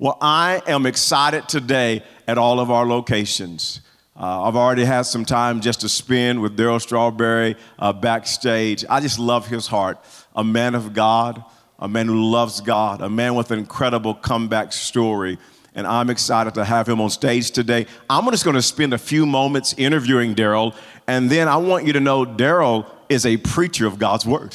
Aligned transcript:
Well, 0.00 0.16
I 0.20 0.62
am 0.68 0.86
excited 0.86 1.48
today 1.48 2.04
at 2.28 2.38
all 2.38 2.60
of 2.60 2.70
our 2.70 2.86
locations. 2.86 3.80
Uh, 4.14 4.44
I've 4.44 4.54
already 4.54 4.84
had 4.84 5.02
some 5.02 5.24
time 5.24 5.60
just 5.60 5.80
to 5.80 5.88
spend 5.88 6.40
with 6.40 6.56
Darryl 6.56 6.80
Strawberry 6.80 7.56
uh, 7.80 7.92
backstage. 7.92 8.84
I 8.88 9.00
just 9.00 9.18
love 9.18 9.48
his 9.48 9.66
heart. 9.66 9.98
A 10.36 10.44
man 10.44 10.76
of 10.76 10.92
God, 10.92 11.42
a 11.80 11.88
man 11.88 12.06
who 12.06 12.30
loves 12.30 12.60
God, 12.60 13.00
a 13.00 13.10
man 13.10 13.34
with 13.34 13.50
an 13.50 13.58
incredible 13.58 14.14
comeback 14.14 14.72
story. 14.72 15.36
And 15.74 15.84
I'm 15.84 16.10
excited 16.10 16.54
to 16.54 16.64
have 16.64 16.88
him 16.88 17.00
on 17.00 17.10
stage 17.10 17.50
today. 17.50 17.86
I'm 18.08 18.24
just 18.30 18.44
going 18.44 18.54
to 18.54 18.62
spend 18.62 18.94
a 18.94 18.98
few 18.98 19.26
moments 19.26 19.74
interviewing 19.76 20.36
Darryl, 20.36 20.76
and 21.08 21.28
then 21.28 21.48
I 21.48 21.56
want 21.56 21.86
you 21.86 21.92
to 21.94 22.00
know 22.00 22.24
Darryl 22.24 22.88
is 23.08 23.26
a 23.26 23.36
preacher 23.36 23.88
of 23.88 23.98
God's 23.98 24.24
word. 24.24 24.54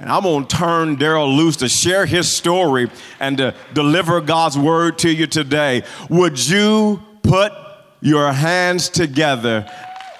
And 0.00 0.08
I'm 0.08 0.22
going 0.22 0.46
to 0.46 0.56
turn 0.56 0.96
Darryl 0.96 1.36
loose 1.36 1.56
to 1.56 1.68
share 1.68 2.06
his 2.06 2.30
story 2.30 2.88
and 3.18 3.36
to 3.38 3.52
deliver 3.74 4.20
God's 4.20 4.56
word 4.56 4.98
to 4.98 5.10
you 5.10 5.26
today. 5.26 5.82
Would 6.08 6.48
you 6.48 7.02
put 7.22 7.52
your 8.00 8.32
hands 8.32 8.90
together 8.90 9.68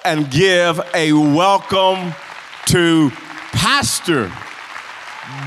and 0.03 0.29
give 0.29 0.81
a 0.93 1.13
welcome 1.13 2.13
to 2.65 3.09
Pastor 3.53 4.27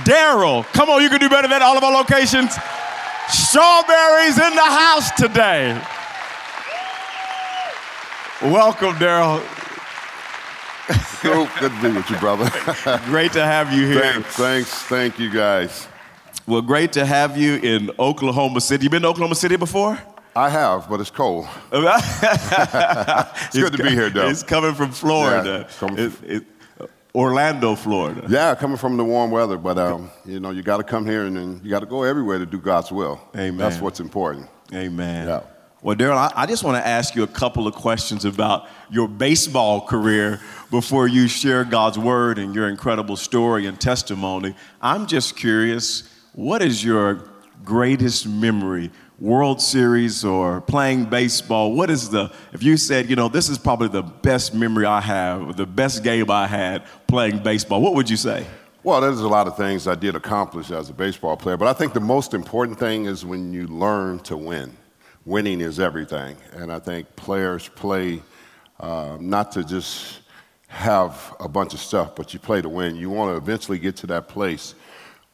Darryl? 0.05 0.65
Come 0.73 0.89
on, 0.89 1.03
you 1.03 1.11
can 1.11 1.21
do 1.21 1.29
better 1.29 1.49
than 1.49 1.61
all 1.61 1.77
of 1.77 1.85
our 1.85 1.93
locations. 1.93 2.55
Strawberry's 3.29 4.39
in 4.39 4.55
the 4.55 4.63
house 4.63 5.11
today. 5.11 5.79
Welcome, 8.41 8.95
Darryl. 8.95 9.62
Cool. 11.21 11.49
Good 11.61 11.73
to 11.73 11.83
be 11.83 11.93
with 11.95 12.11
you, 12.11 12.17
brother. 12.19 12.51
Great 13.07 13.33
to 13.33 13.45
have 13.45 13.73
you 13.73 13.87
here. 13.87 14.01
Thanks, 14.01 14.37
thanks, 14.37 14.71
thank 14.85 15.19
you 15.19 15.31
guys. 15.31 15.87
Well, 16.47 16.63
great 16.63 16.93
to 16.95 17.07
have 17.07 17.37
you 17.39 17.55
in 17.57 17.91
Oklahoma 18.01 18.61
City. 18.61 18.83
You 18.85 18.91
been 18.91 19.03
to 19.03 19.09
Oklahoma 19.09 19.37
City 19.37 19.55
before? 19.55 19.97
I 20.35 20.49
have, 20.49 20.89
but 20.89 21.01
it's 21.01 21.11
cold. 21.11 21.47
it's 21.73 23.57
good 23.57 23.73
to 23.77 23.83
be 23.83 23.91
here, 23.91 24.11
though. 24.11 24.29
It's 24.29 24.43
coming 24.43 24.75
from 24.75 24.91
Florida. 24.91 25.67
Yeah, 25.69 25.77
coming 25.79 25.99
It- 25.99 26.13
it- 26.25 26.47
Orlando, 27.15 27.75
Florida. 27.75 28.27
Yeah, 28.27 28.55
coming 28.55 28.79
from 28.79 28.97
the 28.97 29.05
warm 29.05 29.31
weather, 29.31 29.59
but 29.59 29.77
um, 29.77 30.11
you 30.25 30.41
know, 30.41 30.51
you 30.51 30.63
got 30.63 30.79
to 30.79 30.83
come 30.83 31.05
here 31.05 31.27
and 31.27 31.37
then 31.37 31.61
you 31.63 31.69
got 31.69 31.81
to 31.81 31.87
go 31.87 32.05
everywhere 32.05 32.39
to 32.39 32.47
do 32.47 32.59
God's 32.59 32.91
will. 32.91 33.21
Amen. 33.37 33.59
That's 33.59 33.81
what's 33.83 34.01
important. 34.01 34.49
Amen. 34.73 35.29
Yeah. 35.29 35.43
Well, 35.83 35.97
Darryl, 35.97 36.17
I, 36.17 36.33
I 36.37 36.47
just 36.47 36.63
want 36.63 36.77
to 36.77 36.87
ask 36.87 37.17
you 37.17 37.25
a 37.25 37.27
couple 37.27 37.67
of 37.67 37.75
questions 37.75 38.25
about 38.25 38.69
your 38.89 39.09
baseball 39.09 39.81
career 39.81 40.41
before 40.71 41.09
you 41.09 41.27
share 41.27 41.65
God's 41.65 41.99
word 41.99 42.39
and 42.39 42.55
your 42.55 42.69
incredible 42.69 43.17
story 43.17 43.67
and 43.67 43.81
testimony. 43.81 44.55
I'm 44.81 45.09
just 45.09 45.37
curious, 45.37 46.05
what 46.35 46.63
is 46.63 46.85
your 46.85 47.29
greatest 47.65 48.29
memory? 48.29 48.93
World 49.19 49.61
Series 49.61 50.25
or 50.25 50.61
playing 50.61 51.07
baseball? 51.07 51.75
What 51.75 51.91
is 51.91 52.11
the, 52.11 52.33
if 52.53 52.63
you 52.63 52.77
said, 52.77 53.11
you 53.11 53.17
know, 53.17 53.29
this 53.29 53.49
is 53.49 53.59
probably 53.59 53.89
the 53.89 54.03
best 54.03 54.55
memory 54.55 54.87
I 54.87 55.01
have, 55.01 55.57
the 55.57 55.67
best 55.67 56.05
game 56.05 56.31
I 56.31 56.47
had 56.47 56.85
playing 57.09 57.43
baseball, 57.43 57.81
what 57.81 57.95
would 57.95 58.09
you 58.09 58.17
say? 58.17 58.47
Well, 58.85 59.01
there's 59.01 59.21
a 59.21 59.29
lot 59.29 59.49
of 59.49 59.57
things 59.57 59.89
I 59.89 59.97
did 59.97 60.15
accomplish 60.15 60.71
as 60.71 60.91
a 60.91 60.93
baseball 60.93 61.37
player, 61.37 61.57
but 61.57 61.67
I 61.67 61.73
think 61.73 61.93
the 61.93 62.01
most 62.01 62.35
important 62.35 62.79
thing 62.79 63.07
is 63.07 63.25
when 63.25 63.53
you 63.53 63.67
learn 63.67 64.21
to 64.21 64.37
win. 64.37 64.77
Winning 65.25 65.61
is 65.61 65.79
everything, 65.79 66.37
and 66.53 66.73
I 66.73 66.81
think 66.81 67.15
players 67.15 67.69
play 67.69 68.21
uh, 68.81 69.17
not 69.21 69.53
to 69.53 69.63
just 69.63 70.21
have 70.67 71.35
a 71.39 71.49
bunch 71.49 71.75
of 71.75 71.81
stuff, 71.81 72.17
but 72.17 72.35
you 72.35 72.41
play 72.41 72.61
to 72.61 72.69
win. 72.69 72.97
You 72.97 73.09
want 73.11 73.31
to 73.33 73.37
eventually 73.37 73.79
get 73.79 73.95
to 73.97 74.07
that 74.09 74.27
place 74.27 74.75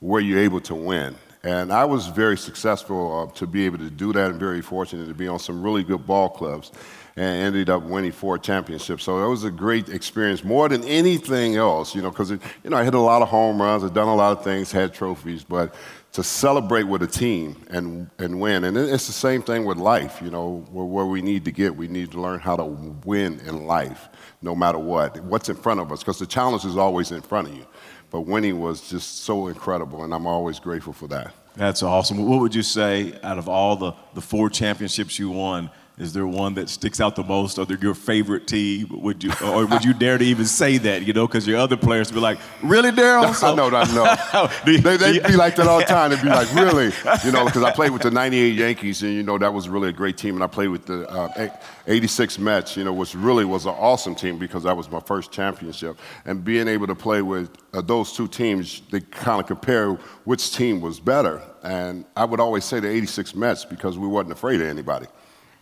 where 0.00 0.20
you're 0.20 0.40
able 0.40 0.60
to 0.62 0.74
win. 0.74 1.14
And 1.42 1.72
I 1.72 1.84
was 1.84 2.08
very 2.08 2.36
successful 2.36 3.30
uh, 3.30 3.34
to 3.36 3.46
be 3.46 3.64
able 3.64 3.78
to 3.78 3.88
do 3.88 4.12
that 4.12 4.30
and 4.30 4.40
very 4.40 4.60
fortunate 4.60 5.06
to 5.06 5.14
be 5.14 5.28
on 5.28 5.38
some 5.38 5.62
really 5.62 5.84
good 5.84 6.06
ball 6.06 6.28
clubs 6.28 6.72
and 7.16 7.42
ended 7.42 7.70
up 7.70 7.82
winning 7.84 8.12
four 8.12 8.38
championships. 8.38 9.04
So 9.04 9.24
it 9.24 9.28
was 9.28 9.44
a 9.44 9.50
great 9.50 9.88
experience, 9.88 10.44
more 10.44 10.68
than 10.68 10.84
anything 10.84 11.56
else, 11.56 11.94
you 11.94 12.02
know, 12.02 12.10
because, 12.10 12.30
you 12.30 12.38
know, 12.64 12.76
I 12.76 12.84
hit 12.84 12.94
a 12.94 13.00
lot 13.00 13.22
of 13.22 13.28
home 13.28 13.62
runs, 13.62 13.84
I've 13.84 13.94
done 13.94 14.08
a 14.08 14.14
lot 14.14 14.36
of 14.36 14.44
things, 14.44 14.70
had 14.70 14.92
trophies, 14.92 15.44
but 15.44 15.74
to 16.12 16.24
celebrate 16.24 16.84
with 16.84 17.02
a 17.02 17.06
team 17.06 17.64
and, 17.70 18.10
and 18.18 18.40
win. 18.40 18.64
And 18.64 18.76
it's 18.76 19.06
the 19.06 19.12
same 19.12 19.42
thing 19.42 19.64
with 19.64 19.76
life, 19.76 20.20
you 20.22 20.30
know, 20.30 20.66
where, 20.72 20.84
where 20.84 21.06
we 21.06 21.22
need 21.22 21.44
to 21.44 21.52
get. 21.52 21.76
We 21.76 21.86
need 21.86 22.12
to 22.12 22.20
learn 22.20 22.40
how 22.40 22.56
to 22.56 22.64
win 22.64 23.40
in 23.40 23.66
life, 23.66 24.08
no 24.42 24.54
matter 24.54 24.78
what. 24.78 25.20
What's 25.20 25.48
in 25.48 25.56
front 25.56 25.80
of 25.80 25.92
us, 25.92 26.00
because 26.00 26.18
the 26.18 26.26
challenge 26.26 26.64
is 26.64 26.76
always 26.76 27.12
in 27.12 27.20
front 27.20 27.48
of 27.48 27.54
you. 27.54 27.66
But 28.10 28.22
winning 28.22 28.58
was 28.58 28.88
just 28.88 29.24
so 29.24 29.48
incredible, 29.48 30.02
and 30.02 30.14
I'm 30.14 30.26
always 30.26 30.58
grateful 30.58 30.94
for 30.94 31.08
that. 31.08 31.34
That's 31.56 31.82
awesome. 31.82 32.24
What 32.26 32.40
would 32.40 32.54
you 32.54 32.62
say 32.62 33.18
out 33.22 33.36
of 33.36 33.48
all 33.48 33.76
the, 33.76 33.92
the 34.14 34.20
four 34.22 34.48
championships 34.48 35.18
you 35.18 35.28
won? 35.28 35.70
Is 35.98 36.12
there 36.12 36.26
one 36.26 36.54
that 36.54 36.68
sticks 36.68 37.00
out 37.00 37.16
the 37.16 37.24
most, 37.24 37.58
or 37.58 37.66
they're 37.66 37.76
your 37.78 37.94
favorite 37.94 38.46
team? 38.46 38.86
Would 39.02 39.24
you, 39.24 39.32
or 39.44 39.66
would 39.66 39.84
you 39.84 39.92
dare 39.92 40.16
to 40.16 40.24
even 40.24 40.46
say 40.46 40.78
that? 40.78 41.02
You 41.06 41.12
know, 41.12 41.26
because 41.26 41.46
your 41.46 41.58
other 41.58 41.76
players 41.76 42.12
be 42.12 42.20
like, 42.20 42.38
"Really, 42.62 42.90
Darryl?" 42.92 43.24
I 43.42 43.54
know, 43.54 43.66
I 43.66 43.84
know. 44.32 44.48
Do 44.64 44.72
you- 44.72 44.78
they, 44.80 44.96
they'd 44.96 45.26
be 45.26 45.36
like 45.36 45.56
that 45.56 45.66
all 45.66 45.78
the 45.80 45.84
time. 45.86 46.10
They'd 46.10 46.22
be 46.22 46.28
like, 46.28 46.54
really? 46.54 46.92
You 47.24 47.32
know, 47.32 47.44
because 47.46 47.64
I 47.64 47.72
played 47.72 47.90
with 47.90 48.02
the 48.02 48.10
98 48.12 48.54
Yankees, 48.54 49.02
and, 49.02 49.12
you 49.12 49.22
know, 49.24 49.38
that 49.38 49.52
was 49.52 49.68
really 49.68 49.88
a 49.88 49.92
great 49.92 50.16
team. 50.16 50.34
And 50.36 50.44
I 50.44 50.46
played 50.46 50.68
with 50.68 50.86
the 50.86 51.08
uh, 51.10 51.48
86 51.88 52.38
Mets, 52.38 52.76
you 52.76 52.84
know, 52.84 52.92
which 52.92 53.14
really 53.14 53.44
was 53.44 53.66
an 53.66 53.74
awesome 53.76 54.14
team 54.14 54.38
because 54.38 54.62
that 54.62 54.76
was 54.76 54.88
my 54.90 55.00
first 55.00 55.32
championship. 55.32 55.98
And 56.24 56.44
being 56.44 56.68
able 56.68 56.86
to 56.86 56.94
play 56.94 57.22
with 57.22 57.50
uh, 57.74 57.80
those 57.80 58.12
two 58.12 58.28
teams, 58.28 58.82
they 58.92 59.00
kind 59.00 59.40
of 59.40 59.46
compare 59.46 59.94
which 60.24 60.52
team 60.54 60.80
was 60.80 61.00
better. 61.00 61.42
And 61.64 62.04
I 62.16 62.24
would 62.24 62.38
always 62.40 62.64
say 62.64 62.78
the 62.78 62.88
86 62.88 63.34
Mets 63.34 63.64
because 63.64 63.98
we 63.98 64.06
wasn't 64.06 64.32
afraid 64.32 64.60
of 64.60 64.68
anybody. 64.68 65.06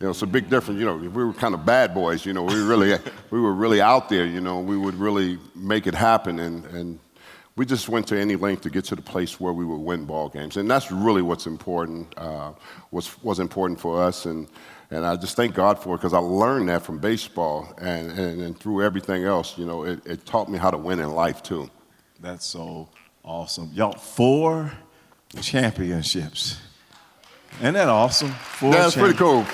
You 0.00 0.04
know, 0.04 0.10
it's 0.10 0.22
a 0.22 0.26
big 0.26 0.50
difference. 0.50 0.78
You 0.78 0.86
know, 0.86 0.96
we 0.96 1.08
were 1.08 1.32
kind 1.32 1.54
of 1.54 1.64
bad 1.64 1.94
boys. 1.94 2.26
You 2.26 2.34
know, 2.34 2.42
we 2.42 2.60
really, 2.62 2.98
we 3.30 3.40
were 3.40 3.54
really 3.54 3.80
out 3.80 4.08
there. 4.08 4.26
You 4.26 4.40
know, 4.40 4.60
we 4.60 4.76
would 4.76 4.94
really 4.94 5.38
make 5.54 5.86
it 5.86 5.94
happen, 5.94 6.38
and 6.38 6.64
and 6.66 6.98
we 7.56 7.64
just 7.64 7.88
went 7.88 8.06
to 8.08 8.20
any 8.20 8.36
length 8.36 8.62
to 8.62 8.70
get 8.70 8.84
to 8.86 8.94
the 8.94 9.02
place 9.02 9.40
where 9.40 9.52
we 9.54 9.64
would 9.64 9.80
win 9.80 10.04
ball 10.04 10.28
games, 10.28 10.58
and 10.58 10.70
that's 10.70 10.92
really 10.92 11.22
what's 11.22 11.46
important. 11.46 12.12
Uh, 12.18 12.52
was 12.90 13.22
was 13.22 13.40
important 13.40 13.80
for 13.80 14.02
us, 14.02 14.26
and 14.26 14.46
and 14.90 15.06
I 15.06 15.16
just 15.16 15.34
thank 15.34 15.54
God 15.54 15.78
for 15.78 15.94
it 15.94 15.98
because 15.98 16.12
I 16.12 16.18
learned 16.18 16.68
that 16.68 16.82
from 16.82 16.98
baseball, 16.98 17.72
and, 17.78 18.10
and 18.12 18.42
and 18.42 18.60
through 18.60 18.82
everything 18.82 19.24
else. 19.24 19.56
You 19.56 19.64
know, 19.64 19.84
it, 19.84 20.06
it 20.06 20.26
taught 20.26 20.50
me 20.50 20.58
how 20.58 20.70
to 20.70 20.78
win 20.78 21.00
in 21.00 21.10
life 21.12 21.42
too. 21.42 21.70
That's 22.20 22.44
so 22.44 22.90
awesome, 23.24 23.70
y'all. 23.72 23.92
Four 23.92 24.72
championships. 25.40 26.60
Isn't 27.60 27.74
that 27.74 27.88
awesome? 27.88 28.30
Four 28.30 28.72
That's 28.72 28.94
pretty 28.94 29.16
cool. 29.16 29.46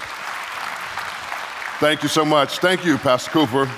Thank 1.80 2.02
you 2.02 2.10
so 2.10 2.26
much. 2.26 2.58
Thank 2.58 2.84
you, 2.84 2.98
Pastor 2.98 3.30
Cooper. 3.30 3.70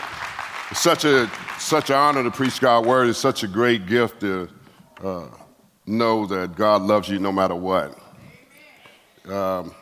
It's 0.73 0.81
such 0.81 1.05
a 1.05 1.31
such 1.59 1.91
an 1.91 1.97
honor 1.97 2.25
to 2.25 2.33
preach 2.33 2.61
God's 2.61 2.87
word. 2.87 3.09
It's 3.09 3.19
such 3.19 3.45
a 3.45 3.49
great 3.49 3.87
gift 3.87 4.21
to 4.21 4.49
uh, 5.03 5.29
know 5.87 6.27
that 6.27 6.57
God 6.57 6.83
loves 6.83 7.09
you 7.09 7.21
no 7.21 7.31
matter 7.31 7.55
what. 7.55 7.97
Um, 9.29 9.73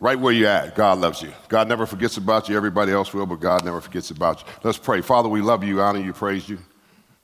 right 0.00 0.18
where 0.18 0.32
you're 0.32 0.48
at, 0.48 0.74
God 0.74 0.98
loves 0.98 1.22
you. 1.22 1.32
God 1.48 1.68
never 1.68 1.86
forgets 1.86 2.16
about 2.16 2.48
you. 2.48 2.56
Everybody 2.56 2.92
else 2.92 3.12
will, 3.12 3.26
but 3.26 3.40
God 3.40 3.64
never 3.64 3.80
forgets 3.80 4.10
about 4.10 4.40
you. 4.40 4.52
Let's 4.62 4.78
pray. 4.78 5.00
Father, 5.00 5.28
we 5.28 5.40
love 5.40 5.64
you, 5.64 5.80
honor 5.80 6.00
you, 6.00 6.12
praise 6.12 6.48
you. 6.48 6.58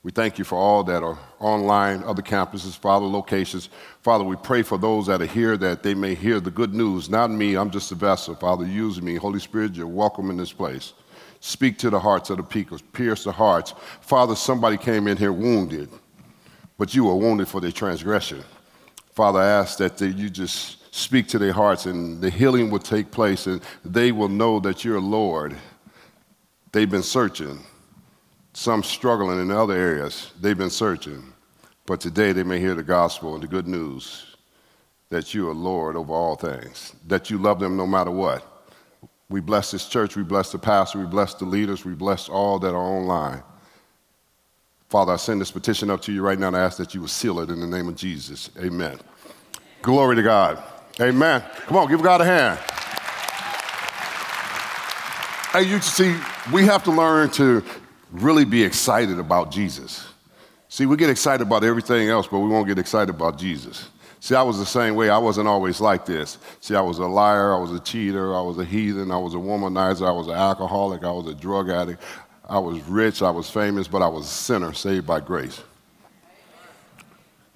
We 0.03 0.11
thank 0.11 0.39
you 0.39 0.43
for 0.43 0.55
all 0.55 0.83
that 0.85 1.03
are 1.03 1.19
online, 1.39 2.03
other 2.03 2.23
campuses, 2.23 2.75
Father, 2.75 3.05
locations. 3.05 3.69
Father, 4.01 4.23
we 4.23 4.35
pray 4.35 4.63
for 4.63 4.79
those 4.79 5.05
that 5.05 5.21
are 5.21 5.27
here 5.27 5.57
that 5.57 5.83
they 5.83 5.93
may 5.93 6.15
hear 6.15 6.39
the 6.39 6.49
good 6.49 6.73
news. 6.73 7.07
Not 7.07 7.29
me, 7.29 7.55
I'm 7.55 7.69
just 7.69 7.91
a 7.91 7.95
vessel. 7.95 8.33
Father, 8.33 8.65
use 8.65 8.99
me. 8.99 9.15
Holy 9.15 9.39
Spirit, 9.39 9.75
you're 9.75 9.85
welcome 9.85 10.31
in 10.31 10.37
this 10.37 10.51
place. 10.51 10.93
Speak 11.39 11.77
to 11.79 11.91
the 11.91 11.99
hearts 11.99 12.31
of 12.31 12.37
the 12.37 12.43
people, 12.43 12.79
pierce 12.93 13.25
the 13.25 13.31
hearts. 13.31 13.75
Father, 14.01 14.35
somebody 14.35 14.77
came 14.77 15.07
in 15.07 15.17
here 15.17 15.33
wounded, 15.33 15.89
but 16.79 16.95
you 16.95 17.05
were 17.05 17.15
wounded 17.15 17.47
for 17.47 17.61
their 17.61 17.71
transgression. 17.71 18.43
Father, 19.13 19.39
I 19.39 19.47
ask 19.47 19.77
that 19.77 20.01
you 20.01 20.31
just 20.31 20.77
speak 20.91 21.27
to 21.29 21.39
their 21.39 21.53
hearts, 21.53 21.85
and 21.85 22.21
the 22.21 22.29
healing 22.29 22.69
will 22.69 22.79
take 22.79 23.11
place, 23.11 23.47
and 23.47 23.61
they 23.83 24.11
will 24.11 24.29
know 24.29 24.59
that 24.59 24.85
you're 24.85 25.01
Lord. 25.01 25.55
They've 26.71 26.89
been 26.89 27.03
searching. 27.03 27.59
Some 28.53 28.83
struggling 28.83 29.39
in 29.39 29.49
other 29.49 29.75
areas. 29.75 30.31
They've 30.39 30.57
been 30.57 30.69
searching. 30.69 31.33
But 31.85 32.01
today 32.01 32.33
they 32.33 32.43
may 32.43 32.59
hear 32.59 32.75
the 32.75 32.83
gospel 32.83 33.33
and 33.33 33.43
the 33.43 33.47
good 33.47 33.67
news 33.67 34.35
that 35.09 35.33
you 35.33 35.49
are 35.49 35.53
Lord 35.53 35.95
over 35.95 36.13
all 36.13 36.35
things, 36.35 36.93
that 37.07 37.29
you 37.29 37.37
love 37.37 37.59
them 37.59 37.75
no 37.75 37.85
matter 37.85 38.11
what. 38.11 38.47
We 39.29 39.41
bless 39.41 39.71
this 39.71 39.87
church, 39.87 40.15
we 40.15 40.23
bless 40.23 40.51
the 40.51 40.59
pastor, 40.59 40.99
we 40.99 41.05
bless 41.05 41.33
the 41.33 41.45
leaders, 41.45 41.85
we 41.85 41.93
bless 41.93 42.29
all 42.29 42.59
that 42.59 42.73
are 42.73 42.77
online. 42.77 43.43
Father, 44.89 45.13
I 45.13 45.17
send 45.17 45.39
this 45.39 45.51
petition 45.51 45.89
up 45.89 46.01
to 46.03 46.11
you 46.11 46.21
right 46.21 46.37
now 46.37 46.47
and 46.47 46.57
I 46.57 46.61
ask 46.61 46.77
that 46.77 46.93
you 46.93 47.01
will 47.01 47.07
seal 47.07 47.39
it 47.39 47.49
in 47.49 47.59
the 47.61 47.67
name 47.67 47.87
of 47.87 47.95
Jesus. 47.95 48.49
Amen. 48.59 48.99
Glory 49.81 50.15
to 50.17 50.23
God. 50.23 50.61
Amen. 51.01 51.43
Come 51.65 51.77
on, 51.77 51.89
give 51.89 52.03
God 52.03 52.21
a 52.21 52.25
hand. 52.25 52.59
Hey, 55.51 55.63
you 55.63 55.81
see, 55.81 56.15
we 56.53 56.63
have 56.65 56.83
to 56.83 56.91
learn 56.91 57.31
to 57.31 57.63
really 58.11 58.45
be 58.45 58.63
excited 58.63 59.17
about 59.17 59.51
Jesus. 59.51 60.07
See, 60.69 60.85
we 60.85 60.95
get 60.97 61.09
excited 61.09 61.41
about 61.41 61.63
everything 61.63 62.07
else, 62.07 62.27
but 62.27 62.39
we 62.39 62.49
won't 62.49 62.67
get 62.67 62.77
excited 62.77 63.13
about 63.13 63.39
Jesus. 63.39 63.89
See, 64.19 64.35
I 64.35 64.43
was 64.43 64.59
the 64.59 64.65
same 64.65 64.93
way. 64.93 65.09
I 65.09 65.17
wasn't 65.17 65.47
always 65.47 65.81
like 65.81 66.05
this. 66.05 66.37
See, 66.59 66.75
I 66.75 66.81
was 66.81 66.99
a 66.99 67.07
liar, 67.07 67.55
I 67.55 67.59
was 67.59 67.71
a 67.71 67.79
cheater, 67.79 68.35
I 68.35 68.41
was 68.41 68.59
a 68.59 68.65
heathen, 68.65 69.09
I 69.09 69.17
was 69.17 69.33
a 69.33 69.37
womanizer, 69.37 70.07
I 70.07 70.11
was 70.11 70.27
an 70.27 70.35
alcoholic, 70.35 71.03
I 71.03 71.11
was 71.11 71.25
a 71.25 71.33
drug 71.33 71.71
addict, 71.71 72.03
I 72.47 72.59
was 72.59 72.79
rich, 72.83 73.23
I 73.23 73.31
was 73.31 73.49
famous, 73.49 73.87
but 73.87 74.03
I 74.03 74.07
was 74.07 74.25
a 74.25 74.29
sinner 74.29 74.71
saved 74.71 75.07
by 75.07 75.19
grace. 75.19 75.61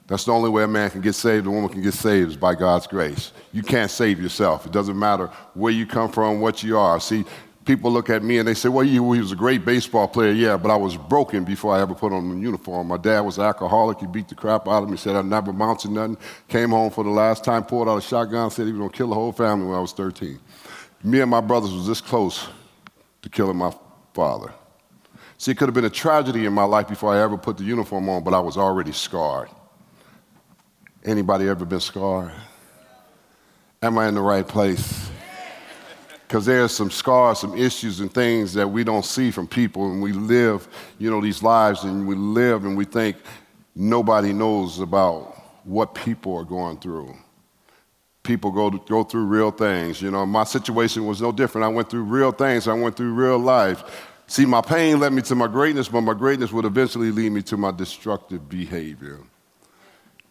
That's 0.07 0.24
the 0.25 0.31
only 0.31 0.50
way 0.52 0.63
a 0.63 0.68
man 0.68 0.92
can 0.92 1.02
get 1.02 1.13
saved, 1.16 1.48
a 1.48 1.50
woman 1.50 1.69
can 1.69 1.81
get 1.81 1.96
saved 1.96 2.31
is 2.31 2.38
by 2.38 2.54
God's 2.54 2.86
grace. 2.86 3.31
You 3.52 3.63
can't 3.63 3.90
save 3.90 4.22
yourself. 4.22 4.66
It 4.66 4.72
doesn't 4.72 4.98
matter 4.98 5.28
where 5.56 5.72
you 5.72 5.88
come 5.88 6.12
from, 6.12 6.42
what 6.42 6.62
you 6.62 6.78
are. 6.78 7.00
See, 7.00 7.25
people 7.66 7.92
look 7.92 8.12
at 8.12 8.24
me 8.24 8.38
and 8.38 8.48
they 8.48 8.54
say, 8.54 8.69
well, 8.69 8.86
he 8.86 9.00
was 9.00 9.31
a 9.31 9.36
great 9.36 9.66
baseball 9.66 10.07
player. 10.07 10.31
Yeah, 10.31 10.57
but 10.57 10.69
I 10.69 10.75
was 10.75 10.96
broken 10.96 11.44
before 11.44 11.74
I 11.75 11.81
ever 11.81 11.96
put 11.96 12.13
on 12.13 12.30
a 12.30 12.40
uniform. 12.40 12.88
My 12.88 12.98
dad 12.98 13.22
was 13.22 13.40
an 13.40 13.46
alcoholic. 13.46 14.00
He 14.00 14.06
beat 14.06 14.28
the 14.28 14.36
crap 14.36 14.68
out 14.68 14.84
of 14.84 14.90
me, 14.90 14.98
said 14.98 15.16
I 15.16 15.24
never 15.24 15.50
amounted 15.50 15.90
nothing. 15.90 16.18
Came 16.48 16.69
home 16.69 16.92
for 16.92 17.04
the 17.04 17.10
last 17.10 17.44
time, 17.44 17.63
pulled 17.63 17.90
out 17.90 17.98
a 17.98 18.02
shotgun, 18.02 18.52
said 18.52 18.68
he 18.68 18.74
was 18.74 18.80
going 18.80 18.92
to 18.92 18.96
kill 18.96 19.10
the 19.10 19.16
whole 19.16 19.31
family 19.31 19.66
when 19.66 19.75
I 19.75 19.81
was 19.81 19.94
13. 19.94 20.40
Me 21.04 21.19
and 21.19 21.31
my 21.31 21.42
brothers 21.42 21.72
was 21.72 21.88
this 21.88 22.02
close 22.02 22.48
to 23.24 23.30
killing 23.30 23.57
my 23.57 23.74
father. 24.13 24.54
See, 25.40 25.52
it 25.52 25.57
could 25.57 25.68
have 25.68 25.74
been 25.74 25.86
a 25.86 25.90
tragedy 25.90 26.46
in 26.46 26.54
my 26.54 26.63
life 26.63 26.88
before 26.88 27.12
I 27.12 27.22
ever 27.22 27.38
put 27.38 27.57
the 27.57 27.63
uniform 27.63 28.07
on, 28.07 28.24
but 28.24 28.36
I 28.36 28.40
was 28.40 28.56
already 28.56 28.92
scarred. 28.92 29.50
Anybody 31.06 31.48
ever 31.48 31.66
been 31.66 31.80
scarred? 31.80 32.31
Am 33.80 33.96
I 34.00 34.07
in 34.07 34.16
the 34.16 34.22
right 34.22 34.48
place? 34.48 35.12
Because 36.28 36.48
there's 36.48 36.72
some 36.72 36.90
scars, 36.90 37.40
some 37.40 37.56
issues, 37.56 38.00
and 38.00 38.12
things 38.12 38.54
that 38.56 38.68
we 38.68 38.84
don't 38.84 39.06
see 39.06 39.30
from 39.30 39.48
people, 39.48 39.92
and 39.92 40.02
we 40.02 40.12
live, 40.12 40.68
you 40.98 41.12
know, 41.12 41.22
these 41.22 41.44
lives, 41.44 41.84
and 41.84 42.07
we 42.07 42.16
live, 42.16 42.66
and 42.66 42.75
we 42.75 42.86
think 42.86 43.18
nobody 43.75 44.34
knows 44.34 44.80
about 44.80 45.40
what 45.63 45.94
people 45.94 46.36
are 46.36 46.44
going 46.44 46.80
through. 46.80 47.16
People 48.24 48.50
go, 48.50 48.72
go 48.72 49.04
through 49.04 49.25
real 49.25 49.52
things. 49.52 50.02
You 50.02 50.10
know, 50.10 50.25
my 50.25 50.44
situation 50.44 51.06
was 51.06 51.22
no 51.22 51.31
different. 51.31 51.66
I 51.66 51.68
went 51.68 51.92
through 51.92 52.06
real 52.06 52.31
things. 52.31 52.68
I 52.68 52.74
went 52.74 52.98
through 52.98 53.13
real 53.13 53.38
life. 53.38 53.84
See, 54.25 54.48
my 54.48 54.62
pain 54.62 55.00
led 55.00 55.13
me 55.13 55.22
to 55.22 55.36
my 55.36 55.46
greatness, 55.46 55.88
but 55.88 56.02
my 56.02 56.16
greatness 56.16 56.52
would 56.52 56.66
eventually 56.66 57.12
lead 57.12 57.31
me 57.31 57.44
to 57.44 57.57
my 57.57 57.69
destructive 57.69 58.50
behavior. 58.50 59.19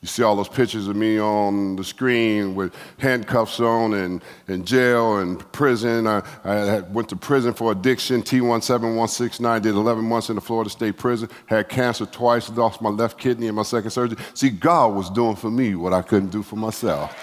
You 0.04 0.08
see 0.08 0.22
all 0.22 0.36
those 0.36 0.48
pictures 0.48 0.86
of 0.86 0.96
me 0.96 1.18
on 1.18 1.76
the 1.76 1.82
screen 1.82 2.54
with 2.54 2.74
handcuffs 2.98 3.58
on 3.58 3.94
and 3.94 4.22
in 4.48 4.62
jail 4.66 5.16
and 5.16 5.40
prison. 5.50 6.06
I, 6.06 6.22
I 6.44 6.80
went 6.80 7.08
to 7.08 7.16
prison 7.16 7.54
for 7.54 7.72
addiction, 7.72 8.22
T17169, 8.22 9.62
did 9.62 9.74
11 9.74 10.04
months 10.04 10.28
in 10.28 10.34
the 10.34 10.42
Florida 10.42 10.68
State 10.68 10.98
Prison, 10.98 11.30
had 11.46 11.70
cancer 11.70 12.04
twice, 12.04 12.50
lost 12.50 12.82
my 12.82 12.90
left 12.90 13.16
kidney 13.16 13.46
in 13.46 13.54
my 13.54 13.62
second 13.62 13.92
surgery. 13.92 14.18
See, 14.34 14.50
God 14.50 14.94
was 14.94 15.08
doing 15.08 15.36
for 15.36 15.50
me 15.50 15.74
what 15.74 15.94
I 15.94 16.02
couldn't 16.02 16.32
do 16.32 16.42
for 16.42 16.56
myself. 16.56 17.16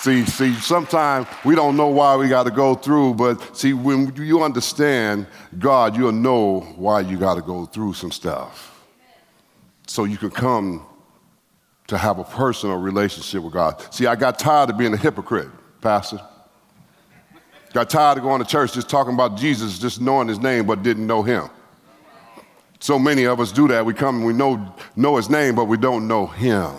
See, 0.00 0.26
see, 0.26 0.52
sometimes 0.56 1.28
we 1.46 1.54
don't 1.54 1.78
know 1.78 1.88
why 1.88 2.14
we 2.16 2.28
got 2.28 2.42
to 2.42 2.50
go 2.50 2.74
through, 2.74 3.14
but 3.14 3.56
see, 3.56 3.72
when 3.72 4.14
you 4.16 4.42
understand 4.42 5.28
God, 5.58 5.96
you'll 5.96 6.12
know 6.12 6.60
why 6.76 7.00
you 7.00 7.16
got 7.16 7.36
to 7.36 7.40
go 7.40 7.64
through 7.64 7.94
some 7.94 8.10
stuff. 8.10 8.71
So 9.86 10.04
you 10.04 10.16
can 10.16 10.30
come 10.30 10.86
to 11.88 11.98
have 11.98 12.18
a 12.18 12.24
personal 12.24 12.76
relationship 12.76 13.42
with 13.42 13.52
God. 13.52 13.82
See, 13.92 14.06
I 14.06 14.16
got 14.16 14.38
tired 14.38 14.70
of 14.70 14.78
being 14.78 14.94
a 14.94 14.96
hypocrite, 14.96 15.48
Pastor. 15.80 16.20
Got 17.72 17.90
tired 17.90 18.18
of 18.18 18.24
going 18.24 18.42
to 18.42 18.48
church 18.48 18.74
just 18.74 18.88
talking 18.88 19.14
about 19.14 19.36
Jesus, 19.36 19.78
just 19.78 20.00
knowing 20.00 20.28
his 20.28 20.38
name, 20.38 20.66
but 20.66 20.82
didn't 20.82 21.06
know 21.06 21.22
him. 21.22 21.48
So 22.80 22.98
many 22.98 23.24
of 23.24 23.40
us 23.40 23.52
do 23.52 23.68
that. 23.68 23.86
We 23.86 23.94
come 23.94 24.16
and 24.16 24.26
we 24.26 24.32
know, 24.32 24.74
know 24.96 25.16
his 25.16 25.30
name, 25.30 25.54
but 25.54 25.66
we 25.66 25.76
don't 25.76 26.08
know 26.08 26.26
him. 26.26 26.74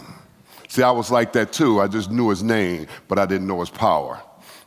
See, 0.67 0.83
I 0.83 0.91
was 0.91 1.09
like 1.09 1.33
that 1.33 1.53
too. 1.53 1.79
I 1.79 1.88
just 1.88 2.11
knew 2.11 2.29
his 2.29 2.44
name, 2.44 2.88
but 3.07 3.17
I 3.19 3.25
didn't 3.25 3.47
know 3.47 3.59
his 3.59 3.69
power. 3.69 4.21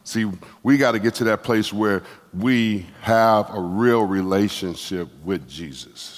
See, 0.04 0.30
we 0.62 0.78
got 0.78 0.92
to 0.92 0.98
get 0.98 1.14
to 1.16 1.24
that 1.24 1.42
place 1.42 1.72
where 1.72 2.02
we 2.32 2.86
have 3.02 3.52
a 3.52 3.60
real 3.60 4.04
relationship 4.04 5.08
with 5.24 5.48
Jesus. 5.48 6.15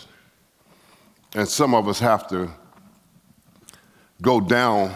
And 1.35 1.49
some 1.49 1.75
of 1.75 1.89
us 1.89 1.99
have 2.01 2.27
to 2.29 2.51
go 4.23 4.41
down 4.41 4.95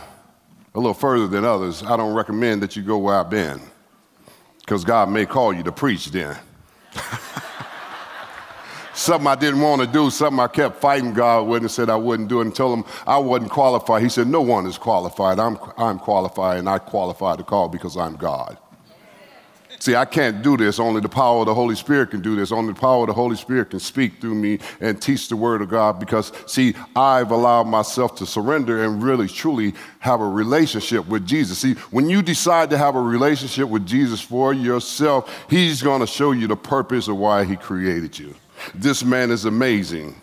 a 0.75 0.79
little 0.79 0.95
further 0.95 1.27
than 1.27 1.45
others. 1.45 1.83
I 1.83 1.97
don't 1.97 2.15
recommend 2.15 2.63
that 2.63 2.77
you 2.77 2.83
go 2.83 2.99
where 2.99 3.17
I've 3.17 3.31
been, 3.31 3.61
because 4.61 4.85
God 4.85 5.11
may 5.11 5.27
call 5.27 5.53
you 5.53 5.63
to 5.63 5.73
preach 5.73 6.07
then. 6.07 6.37
something 8.95 9.27
I 9.27 9.35
didn't 9.35 9.61
want 9.61 9.83
to 9.83 9.87
do, 9.87 10.11
something 10.11 10.41
I 10.41 10.49
kept 10.49 10.81
fighting 10.81 11.13
God 11.13 11.47
with 11.47 11.63
and 11.63 11.71
said 11.71 11.91
I 11.91 11.97
wouldn't 11.97 12.29
do 12.29 12.41
it 12.41 12.45
and 12.45 12.55
told 12.55 12.79
him 12.79 12.85
I 13.07 13.19
wasn't 13.19 13.51
qualified. 13.51 14.03
He 14.03 14.09
said, 14.09 14.27
No 14.27 14.41
one 14.41 14.67
is 14.67 14.79
qualified. 14.79 15.39
I'm, 15.39 15.59
I'm 15.77 15.99
qualified 15.99 16.59
and 16.59 16.69
I 16.69 16.79
qualify 16.79 17.37
to 17.37 17.43
call 17.43 17.69
because 17.69 17.97
I'm 17.97 18.17
God. 18.17 18.57
See, 19.83 19.97
I 19.97 20.05
can't 20.05 20.43
do 20.43 20.57
this. 20.57 20.79
Only 20.79 21.01
the 21.01 21.09
power 21.09 21.41
of 21.41 21.47
the 21.47 21.55
Holy 21.55 21.75
Spirit 21.75 22.13
can 22.13 22.21
do 22.21 22.37
this. 22.37 22.53
Only 22.53 22.73
the 22.73 22.79
power 22.79 23.01
of 23.01 23.09
the 23.09 23.15
Holy 23.15 23.35
Spirit 23.35 23.71
can 23.71 23.81
speak 23.81 24.21
through 24.21 24.37
me 24.37 24.61
and 24.81 25.03
teach 25.03 25.29
the 25.29 25.35
Word 25.35 25.61
of 25.61 25.71
God 25.71 25.99
because, 25.99 26.31
see, 26.47 26.77
I've 26.95 27.33
allowed 27.33 27.65
myself 27.65 28.15
to 28.19 28.25
surrender 28.25 28.85
and 28.85 29.03
really, 29.03 29.27
truly 29.27 29.75
have 29.99 30.21
a 30.21 30.29
relationship 30.29 31.09
with 31.09 31.27
Jesus. 31.27 31.59
See, 31.59 31.75
when 31.91 32.09
you 32.09 32.23
decide 32.23 32.71
to 32.71 32.79
have 32.79 32.95
a 32.95 33.03
relationship 33.03 33.69
with 33.69 33.85
Jesus 33.85 34.21
for 34.21 34.55
yourself, 34.55 35.47
He's 35.51 35.83
going 35.83 35.99
to 36.01 36.07
show 36.07 36.31
you 36.31 36.47
the 36.47 36.55
purpose 36.55 37.09
of 37.09 37.17
why 37.17 37.43
He 37.43 37.57
created 37.57 38.17
you. 38.17 38.37
This 38.77 39.03
man 39.03 39.33
is 39.33 39.47
amazing. 39.47 40.15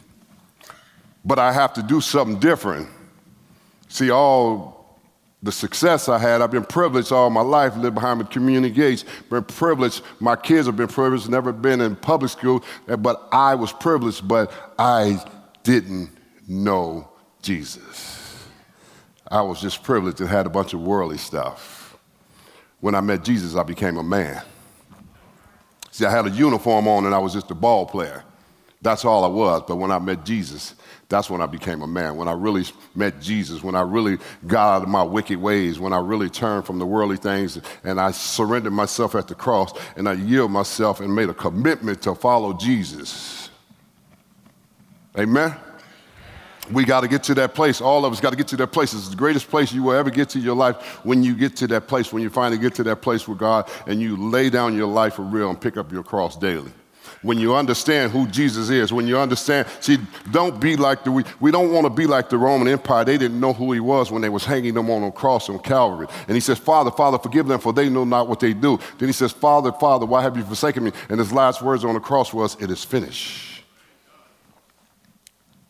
But 1.26 1.38
I 1.38 1.52
have 1.52 1.74
to 1.74 1.84
do 1.84 2.00
something 2.00 2.40
different. 2.40 2.88
See, 3.90 4.10
all 4.10 4.79
the 5.42 5.52
success 5.52 6.10
I 6.10 6.18
had, 6.18 6.42
I've 6.42 6.52
been 6.52 6.66
privileged 6.66 7.12
all 7.12 7.30
my 7.30 7.42
life, 7.42 7.76
lived 7.78 7.96
behind 7.96 8.20
the 8.20 8.26
community 8.26 8.74
gates, 8.74 9.06
been 9.30 9.44
privileged. 9.44 10.02
My 10.20 10.36
kids 10.36 10.66
have 10.68 10.76
been 10.76 10.90
privileged, 10.90 11.30
never 11.30 11.54
been 11.54 11.80
in 11.80 11.96
public 11.96 12.32
school, 12.32 12.64
eh, 12.90 12.98
but 12.98 13.28
I 13.32 13.56
was 13.56 13.72
privileged, 13.72 14.28
but 14.28 14.52
I 14.78 15.24
didn't 15.64 16.10
know 16.48 17.10
Jesus. 17.42 18.48
I 19.32 19.42
was 19.42 19.62
just 19.62 19.84
privileged 19.84 20.20
and 20.20 20.30
had 20.30 20.46
a 20.46 20.50
bunch 20.50 20.74
of 20.74 20.82
worldly 20.82 21.18
stuff. 21.18 21.98
When 22.82 22.96
I 22.96 23.02
met 23.02 23.24
Jesus, 23.24 23.56
I 23.56 23.64
became 23.64 23.98
a 23.98 24.04
man. 24.04 24.42
See, 25.92 26.06
I 26.06 26.12
had 26.12 26.26
a 26.26 26.32
uniform 26.32 26.88
on 26.88 27.06
and 27.06 27.16
I 27.16 27.18
was 27.18 27.34
just 27.34 27.52
a 27.52 27.56
ball 27.56 27.86
player. 27.86 28.24
That's 28.82 29.06
all 29.06 29.24
I 29.24 29.28
was. 29.28 29.64
But 29.68 29.78
when 29.78 29.92
I 29.92 30.00
met 30.00 30.26
Jesus, 30.26 30.76
that's 31.10 31.28
when 31.28 31.42
I 31.42 31.48
became 31.48 31.82
a 31.82 31.88
man. 31.88 32.16
When 32.18 32.28
I 32.28 32.34
really 32.34 32.64
met 32.94 33.20
Jesus, 33.20 33.64
when 33.64 33.74
I 33.74 33.82
really 33.82 34.20
got 34.46 34.76
out 34.76 34.84
of 34.84 34.90
my 34.90 35.02
wicked 35.02 35.42
ways, 35.42 35.80
when 35.80 35.92
I 35.92 35.98
really 35.98 36.30
turned 36.30 36.68
from 36.68 36.78
the 36.78 36.86
worldly 36.86 37.18
things 37.18 37.60
and 37.84 38.00
I 38.00 38.12
surrendered 38.12 38.74
myself 38.74 39.16
at 39.16 39.28
the 39.28 39.34
cross 39.34 39.74
and 39.98 40.08
I 40.08 40.14
yielded 40.14 40.52
myself 40.52 41.00
and 41.00 41.14
made 41.14 41.30
a 41.30 41.34
commitment 41.34 42.04
to 42.04 42.14
follow 42.14 42.54
Jesus. 42.54 43.50
Amen? 45.18 45.56
We 46.72 46.86
got 46.86 47.02
to 47.02 47.08
get 47.08 47.24
to 47.24 47.34
that 47.34 47.56
place. 47.56 47.82
All 47.82 48.06
of 48.06 48.14
us 48.14 48.22
got 48.22 48.30
to 48.30 48.38
get 48.38 48.48
to 48.50 48.58
that 48.58 48.72
place. 48.72 48.94
It's 48.94 49.10
the 49.10 49.16
greatest 49.16 49.50
place 49.50 49.74
you 49.74 49.82
will 49.82 49.94
ever 49.94 50.12
get 50.12 50.30
to 50.30 50.38
in 50.38 50.44
your 50.44 50.56
life 50.56 51.04
when 51.04 51.24
you 51.24 51.34
get 51.34 51.56
to 51.58 51.68
that 51.68 51.88
place, 51.88 52.14
when 52.14 52.22
you 52.22 52.30
finally 52.30 52.62
get 52.62 52.76
to 52.76 52.84
that 52.84 53.02
place 53.02 53.28
with 53.28 53.40
God 53.40 53.68
and 53.88 54.00
you 54.00 54.16
lay 54.16 54.52
down 54.52 54.78
your 54.78 54.88
life 54.88 55.16
for 55.16 55.24
real 55.24 55.50
and 55.50 55.60
pick 55.60 55.76
up 55.76 55.92
your 55.92 56.04
cross 56.04 56.38
daily 56.38 56.72
when 57.22 57.38
you 57.38 57.54
understand 57.54 58.12
who 58.12 58.28
Jesus 58.28 58.70
is, 58.70 58.94
when 58.94 59.08
you 59.08 59.18
understand, 59.18 59.68
see, 59.82 59.98
don't 60.32 60.60
be 60.60 60.76
like 60.76 61.04
the, 61.04 61.12
we, 61.12 61.24
we 61.40 61.52
don't 61.52 61.72
want 61.72 61.86
to 61.86 61.90
be 61.90 62.08
like 62.08 62.30
the 62.30 62.38
Roman 62.38 62.68
Empire. 62.68 63.04
They 63.04 63.18
didn't 63.18 63.40
know 63.40 63.52
who 63.52 63.74
he 63.74 63.80
was 63.80 64.12
when 64.12 64.22
they 64.22 64.30
was 64.30 64.46
hanging 64.46 64.76
him 64.76 64.90
on 64.90 65.04
a 65.04 65.12
cross 65.12 65.50
on 65.50 65.60
Calvary. 65.60 66.08
And 66.28 66.36
he 66.36 66.40
says, 66.40 66.58
Father, 66.58 66.92
Father, 66.92 67.20
forgive 67.20 67.48
them 67.48 67.60
for 67.60 67.74
they 67.74 67.90
know 67.90 68.06
not 68.06 68.30
what 68.30 68.40
they 68.40 68.54
do. 68.54 68.80
Then 68.98 69.10
he 69.10 69.14
says, 69.14 69.32
Father, 69.32 69.72
Father, 69.74 70.06
why 70.06 70.22
have 70.22 70.38
you 70.38 70.44
forsaken 70.44 70.84
me? 70.84 70.92
And 71.10 71.20
his 71.20 71.34
last 71.34 71.62
words 71.62 71.84
on 71.84 71.94
the 71.94 72.00
cross 72.00 72.34
was, 72.34 72.56
it 72.62 72.72
is 72.72 72.84
finished. 72.84 73.64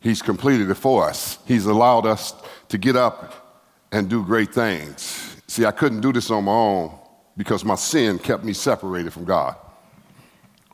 He's 0.02 0.22
completed 0.22 0.70
it 0.70 0.76
for 0.76 1.10
us. 1.10 1.40
He's 1.46 1.66
allowed 1.66 2.06
us 2.06 2.34
to 2.70 2.78
get 2.78 2.96
up 2.96 3.66
and 3.92 4.10
do 4.10 4.24
great 4.24 4.54
things. 4.54 5.36
See, 5.48 5.66
I 5.66 5.72
couldn't 5.72 6.02
do 6.02 6.14
this 6.14 6.30
on 6.30 6.46
my 6.46 6.52
own 6.52 6.98
because 7.36 7.66
my 7.66 7.76
sin 7.76 8.20
kept 8.20 8.44
me 8.44 8.54
separated 8.54 9.12
from 9.12 9.26
God. 9.26 9.56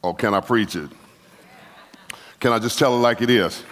Or 0.06 0.10
oh, 0.10 0.14
can 0.14 0.36
I 0.36 0.40
preach 0.40 0.76
it? 0.76 0.92
Can 2.40 2.52
I 2.52 2.60
just 2.60 2.78
tell 2.78 2.96
it 2.96 3.00
like 3.00 3.24
it 3.24 3.32
is? 3.32 3.64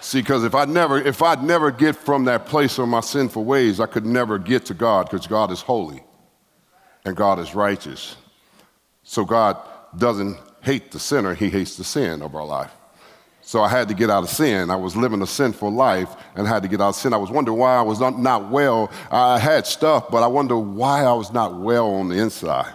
See, 0.00 0.22
because 0.22 0.42
if 0.42 0.54
I 0.54 0.64
never, 0.64 0.96
if 0.98 1.22
I'd 1.22 1.42
never 1.42 1.70
get 1.70 1.94
from 1.94 2.24
that 2.24 2.46
place 2.46 2.78
of 2.78 2.88
my 2.88 3.00
sinful 3.00 3.44
ways, 3.44 3.78
I 3.78 3.84
could 3.84 4.06
never 4.06 4.38
get 4.38 4.64
to 4.66 4.74
God 4.74 5.10
because 5.10 5.26
God 5.26 5.52
is 5.52 5.60
holy 5.60 6.02
and 7.04 7.14
God 7.14 7.38
is 7.38 7.54
righteous. 7.54 8.16
So 9.02 9.26
God 9.26 9.58
doesn't 9.98 10.38
hate 10.62 10.90
the 10.90 10.98
sinner, 10.98 11.34
He 11.34 11.50
hates 11.50 11.76
the 11.76 11.84
sin 11.84 12.22
of 12.22 12.34
our 12.34 12.46
life. 12.46 12.72
So 13.42 13.60
I 13.60 13.68
had 13.68 13.88
to 13.88 13.94
get 13.94 14.08
out 14.08 14.22
of 14.22 14.30
sin. 14.30 14.70
I 14.70 14.76
was 14.76 14.96
living 14.96 15.20
a 15.20 15.26
sinful 15.26 15.70
life 15.70 16.08
and 16.34 16.46
I 16.46 16.50
had 16.50 16.62
to 16.62 16.68
get 16.68 16.80
out 16.80 16.90
of 16.90 16.96
sin. 16.96 17.12
I 17.12 17.18
was 17.18 17.30
wondering 17.30 17.58
why 17.58 17.76
I 17.76 17.82
was 17.82 18.00
not, 18.00 18.18
not 18.18 18.50
well. 18.50 18.90
I 19.10 19.38
had 19.38 19.66
stuff, 19.66 20.10
but 20.10 20.22
I 20.22 20.28
wonder 20.28 20.56
why 20.56 21.02
I 21.04 21.12
was 21.12 21.30
not 21.30 21.60
well 21.60 21.90
on 21.96 22.08
the 22.08 22.16
inside. 22.16 22.74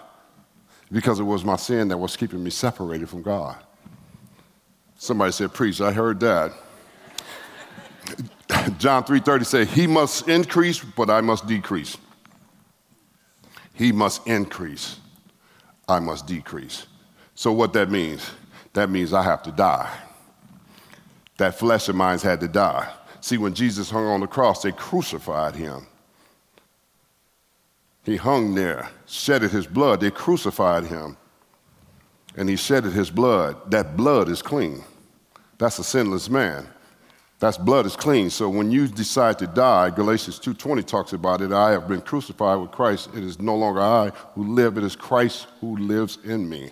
Because 0.93 1.19
it 1.19 1.23
was 1.23 1.43
my 1.43 1.57
sin 1.57 1.89
that 1.89 1.97
was 1.97 2.15
keeping 2.15 2.41
me 2.41 2.49
separated 2.49 3.09
from 3.09 3.21
God. 3.21 3.57
Somebody 4.95 5.33
said, 5.33 5.53
Preach, 5.53 5.81
I 5.81 5.91
heard 5.91 6.21
that. 6.21 6.53
John 8.77 9.03
3:30 9.03 9.45
said, 9.45 9.67
He 9.67 9.87
must 9.87 10.29
increase, 10.29 10.79
but 10.79 11.09
I 11.09 11.19
must 11.19 11.45
decrease. 11.47 11.97
He 13.73 13.91
must 13.91 14.25
increase, 14.27 14.99
I 15.89 15.99
must 15.99 16.27
decrease. 16.27 16.85
So 17.35 17.51
what 17.51 17.73
that 17.73 17.89
means? 17.89 18.29
That 18.73 18.89
means 18.89 19.11
I 19.11 19.23
have 19.23 19.43
to 19.43 19.51
die 19.51 19.91
that 21.37 21.57
flesh 21.57 21.89
of 21.89 21.95
mine's 21.95 22.23
had 22.23 22.39
to 22.41 22.47
die. 22.47 22.91
See, 23.21 23.37
when 23.37 23.53
Jesus 23.53 23.89
hung 23.89 24.05
on 24.05 24.19
the 24.19 24.27
cross, 24.27 24.63
they 24.63 24.71
crucified 24.71 25.55
him. 25.55 25.87
He 28.03 28.17
hung 28.17 28.53
there, 28.53 28.89
shedded 29.05 29.51
his 29.51 29.65
blood. 29.65 30.01
They 30.01 30.11
crucified 30.11 30.85
him. 30.85 31.17
And 32.35 32.49
he 32.49 32.55
shedded 32.55 32.93
his 32.93 33.09
blood. 33.09 33.71
That 33.71 33.95
blood 33.95 34.27
is 34.27 34.41
clean. 34.41 34.83
That's 35.57 35.79
a 35.79 35.83
sinless 35.83 36.29
man. 36.29 36.67
That's 37.39 37.57
blood 37.57 37.85
is 37.85 37.95
clean. 37.95 38.29
So 38.29 38.49
when 38.49 38.71
you 38.71 38.87
decide 38.87 39.37
to 39.39 39.47
die, 39.47 39.89
Galatians 39.89 40.39
2:20 40.39 40.81
talks 40.83 41.13
about 41.13 41.41
it. 41.41 41.51
I 41.51 41.71
have 41.71 41.87
been 41.87 42.01
crucified 42.01 42.59
with 42.59 42.71
Christ. 42.71 43.09
It 43.15 43.23
is 43.23 43.39
no 43.39 43.55
longer 43.55 43.81
I 43.81 44.11
who 44.33 44.53
live, 44.53 44.77
it 44.77 44.83
is 44.83 44.95
Christ 44.95 45.47
who 45.59 45.77
lives 45.77 46.17
in 46.23 46.47
me. 46.47 46.71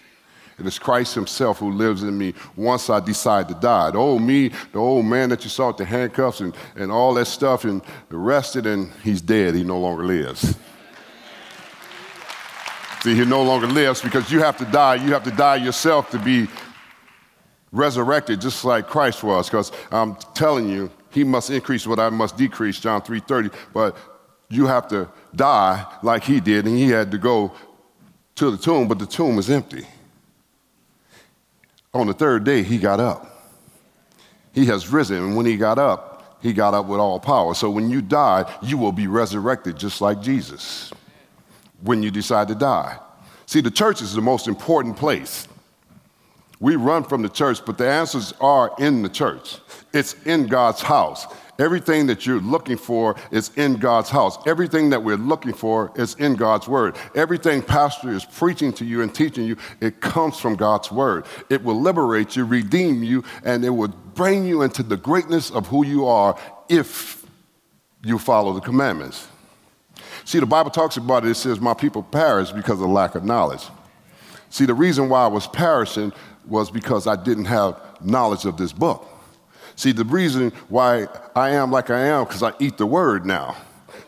It 0.58 0.66
is 0.66 0.80
Christ 0.80 1.16
Himself 1.16 1.60
who 1.60 1.72
lives 1.72 2.04
in 2.04 2.18
me 2.18 2.34
once 2.56 2.90
I 2.90 3.00
decide 3.00 3.48
to 3.50 3.56
die. 3.56 3.92
The 3.92 3.98
old 3.98 4.22
me, 4.22 4.50
the 4.72 4.80
old 4.80 5.06
man 5.06 5.30
that 5.30 5.44
you 5.44 5.50
saw 5.50 5.68
with 5.68 5.78
the 5.78 5.86
handcuffs 5.86 6.40
and, 6.40 6.56
and 6.76 6.92
all 6.92 7.14
that 7.16 7.26
stuff, 7.26 7.66
and 7.66 7.82
arrested, 8.12 8.66
and 8.66 8.92
he's 9.04 9.22
dead. 9.22 9.56
He 9.56 9.64
no 9.64 9.80
longer 9.80 10.06
lives. 10.06 10.56
See, 13.04 13.16
he 13.16 13.26
no 13.26 13.42
longer 13.42 13.66
lives 13.66 14.00
because 14.00 14.32
you 14.32 14.40
have 14.40 14.58
to 14.58 14.66
die. 14.66 14.96
You 14.96 15.12
have 15.14 15.24
to 15.24 15.32
die 15.32 15.56
yourself 15.56 16.12
to 16.12 16.20
be 16.20 16.48
resurrected, 17.72 18.40
just 18.40 18.64
like 18.64 18.88
Christ 18.88 19.24
was. 19.24 19.50
Because 19.50 19.72
I'm 19.92 20.16
telling 20.36 20.70
you, 20.70 20.92
he 21.10 21.24
must 21.24 21.50
increase 21.50 21.88
what 21.88 22.00
I 22.00 22.10
must 22.10 22.38
decrease, 22.38 22.80
John 22.80 23.02
3:30. 23.02 23.52
But 23.74 23.98
you 24.50 24.68
have 24.68 24.88
to 24.90 25.10
die 25.36 25.84
like 26.04 26.24
he 26.24 26.40
did, 26.40 26.68
and 26.68 26.78
he 26.78 26.90
had 26.90 27.10
to 27.12 27.18
go 27.18 27.54
to 28.36 28.52
the 28.52 28.58
tomb, 28.58 28.88
but 28.88 29.00
the 29.00 29.08
tomb 29.08 29.36
was 29.36 29.50
empty. 29.50 29.88
On 31.94 32.06
the 32.06 32.14
third 32.14 32.44
day, 32.44 32.62
he 32.62 32.78
got 32.78 33.00
up. 33.00 33.28
He 34.54 34.66
has 34.68 34.90
risen, 34.90 35.18
and 35.18 35.36
when 35.36 35.48
he 35.48 35.58
got 35.58 35.80
up, 35.80 36.38
he 36.42 36.54
got 36.54 36.76
up 36.76 36.86
with 36.86 37.00
all 37.00 37.20
power. 37.20 37.56
So 37.56 37.70
when 37.72 37.90
you 37.90 38.02
die, 38.02 38.46
you 38.62 38.78
will 38.78 38.92
be 38.92 39.08
resurrected 39.08 39.78
just 39.78 40.02
like 40.02 40.22
Jesus 40.22 40.94
when 41.82 42.04
you 42.04 42.12
decide 42.12 42.48
to 42.48 42.56
die. 42.56 42.98
See, 43.46 43.62
the 43.62 43.72
church 43.72 44.02
is 44.02 44.14
the 44.14 44.22
most 44.22 44.48
important 44.48 44.98
place. 44.98 45.48
We 46.60 46.76
run 46.76 47.04
from 47.04 47.24
the 47.24 47.30
church, 47.30 47.66
but 47.66 47.78
the 47.78 47.90
answers 47.90 48.34
are 48.40 48.72
in 48.78 49.02
the 49.02 49.10
church. 49.10 49.58
It's 49.94 50.14
in 50.26 50.46
God's 50.46 50.82
house. 50.82 51.26
Everything 51.58 52.08
that 52.08 52.26
you're 52.26 52.40
looking 52.40 52.78
for 52.78 53.16
is 53.32 53.52
in 53.56 53.78
God's 53.78 54.10
house. 54.10 54.38
Everything 54.48 54.90
that 54.92 55.04
we're 55.04 55.18
looking 55.18 55.54
for 55.54 55.92
is 55.96 56.16
in 56.16 56.36
God's 56.36 56.68
word. 56.68 56.96
Everything 57.14 57.62
pastor 57.62 58.12
is 58.12 58.26
preaching 58.26 58.72
to 58.74 58.86
you 58.86 59.02
and 59.02 59.14
teaching 59.14 59.46
you, 59.46 59.58
it 59.80 60.02
comes 60.02 60.40
from 60.40 60.56
God's 60.56 60.92
word. 60.92 61.26
It 61.50 61.64
will 61.64 61.80
liberate 61.80 62.36
you, 62.36 62.46
redeem 62.46 63.04
you, 63.04 63.24
and 63.44 63.66
it 63.66 63.70
will 63.70 63.90
bring 64.14 64.46
you 64.46 64.62
into 64.62 64.82
the 64.82 64.98
greatness 64.98 65.52
of 65.52 65.68
who 65.68 65.86
you 65.86 66.08
are 66.08 66.38
if 66.70 67.26
you 68.04 68.18
follow 68.18 68.54
the 68.54 68.62
commandments. 68.62 69.28
See, 70.26 70.40
the 70.40 70.46
Bible 70.46 70.72
talks 70.72 70.98
about 70.98 71.26
it. 71.26 71.32
It 71.32 71.36
says, 71.36 71.60
My 71.60 71.74
people 71.74 72.04
perish 72.04 72.52
because 72.52 72.82
of 72.82 72.88
lack 72.88 73.16
of 73.16 73.24
knowledge. 73.24 73.64
See, 74.50 74.66
the 74.66 74.74
reason 74.74 75.10
why 75.10 75.24
I 75.24 75.28
was 75.28 75.48
perishing 75.48 76.12
was 76.48 76.70
because 76.70 77.08
I 77.08 77.16
didn't 77.16 77.46
have 77.46 77.80
knowledge 78.02 78.46
of 78.46 78.58
this 78.58 78.74
book. 78.74 79.08
See, 79.76 79.92
the 79.92 80.04
reason 80.04 80.52
why 80.70 81.08
I 81.36 81.52
am 81.52 81.72
like 81.72 81.90
I 81.90 82.02
am, 82.02 82.26
because 82.26 82.44
I 82.44 82.54
eat 82.60 82.78
the 82.78 82.86
word 82.86 83.26
now. 83.26 83.56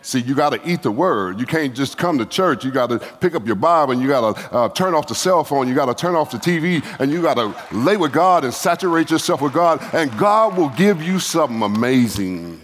See, 0.02 0.20
you 0.20 0.36
got 0.36 0.50
to 0.50 0.60
eat 0.70 0.84
the 0.84 0.92
word. 0.92 1.40
You 1.40 1.46
can't 1.46 1.74
just 1.74 1.98
come 1.98 2.18
to 2.18 2.26
church. 2.26 2.66
You 2.66 2.72
got 2.72 2.90
to 2.90 3.00
pick 3.00 3.36
up 3.36 3.46
your 3.48 3.56
Bible 3.56 3.94
and 3.94 4.02
you 4.02 4.10
got 4.10 4.36
to 4.36 4.54
uh, 4.54 4.70
turn 4.70 4.94
off 4.94 5.08
the 5.08 5.16
cell 5.16 5.46
phone. 5.46 5.70
You 5.70 5.76
got 5.76 5.86
to 5.86 5.94
turn 5.94 6.14
off 6.16 6.30
the 6.30 6.38
TV 6.38 6.84
and 7.00 7.10
you 7.10 7.22
got 7.22 7.36
to 7.36 7.56
lay 7.72 7.96
with 7.96 8.12
God 8.12 8.44
and 8.44 8.54
saturate 8.54 9.12
yourself 9.12 9.42
with 9.42 9.54
God. 9.54 9.82
And 9.94 10.16
God 10.18 10.58
will 10.58 10.70
give 10.70 11.02
you 11.02 11.20
something 11.20 11.62
amazing 11.62 12.60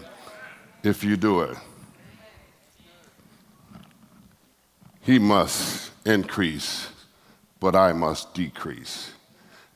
if 0.82 1.02
you 1.02 1.16
do 1.16 1.40
it. 1.40 1.56
He 5.00 5.18
must 5.18 5.90
increase, 6.04 6.88
but 7.58 7.74
I 7.74 7.92
must 7.92 8.34
decrease. 8.34 9.12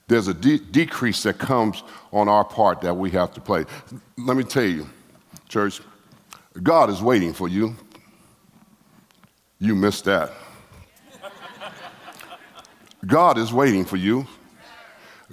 There's 0.07 0.29
a 0.29 0.35
de- 0.35 0.59
decrease 0.59 1.23
that 1.23 1.39
comes 1.39 1.83
on 2.13 2.29
our 2.29 2.45
part 2.45 2.83
that 2.83 2.95
we 2.95 3.11
have 3.11 3.33
to 3.35 3.41
play. 3.41 3.65
Let 4.19 4.37
me 4.37 4.45
tell 4.45 4.65
you, 4.65 4.87
church, 5.49 5.81
God 6.63 6.91
is 6.91 7.03
waiting 7.03 7.33
for 7.33 7.49
you. 7.49 7.75
You 9.59 9.75
missed 9.75 10.05
that. 10.05 10.33
God 13.07 13.39
is 13.39 13.53
waiting 13.53 13.85
for 13.85 13.97
you. 13.97 14.27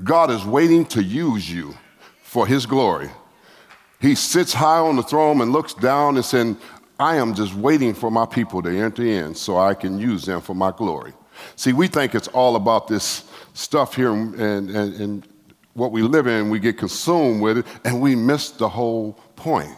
God 0.03 0.31
is 0.31 0.43
waiting 0.45 0.85
to 0.87 1.03
use 1.03 1.49
you 1.49 1.75
for 2.23 2.47
His 2.47 2.65
glory. 2.65 3.09
He 3.99 4.15
sits 4.15 4.53
high 4.53 4.79
on 4.79 4.95
the 4.95 5.03
throne 5.03 5.41
and 5.41 5.51
looks 5.51 5.73
down 5.73 6.15
and 6.15 6.25
saying, 6.25 6.57
I 7.01 7.15
am 7.15 7.33
just 7.33 7.55
waiting 7.55 7.95
for 7.95 8.11
my 8.11 8.27
people 8.27 8.61
to 8.61 8.69
enter 8.69 9.03
in 9.03 9.33
so 9.33 9.57
I 9.57 9.73
can 9.73 9.97
use 9.97 10.23
them 10.23 10.39
for 10.39 10.53
my 10.53 10.71
glory. 10.71 11.13
See, 11.55 11.73
we 11.73 11.87
think 11.87 12.13
it's 12.13 12.27
all 12.27 12.55
about 12.55 12.87
this 12.87 13.27
stuff 13.53 13.95
here 13.95 14.11
and, 14.11 14.35
and, 14.35 14.95
and 14.95 15.27
what 15.73 15.91
we 15.91 16.03
live 16.03 16.27
in, 16.27 16.49
we 16.49 16.59
get 16.59 16.77
consumed 16.77 17.41
with 17.41 17.59
it, 17.59 17.65
and 17.85 18.01
we 18.01 18.15
miss 18.15 18.51
the 18.51 18.69
whole 18.69 19.13
point. 19.35 19.75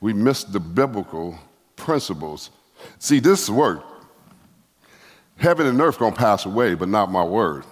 We 0.00 0.14
miss 0.14 0.44
the 0.44 0.60
biblical 0.60 1.38
principles. 1.76 2.50
See, 2.98 3.20
this 3.20 3.50
word, 3.50 3.82
heaven 5.36 5.66
and 5.66 5.78
earth 5.80 5.98
gonna 5.98 6.16
pass 6.16 6.46
away, 6.46 6.74
but 6.74 6.88
not 6.88 7.10
my 7.10 7.24
word. 7.24 7.64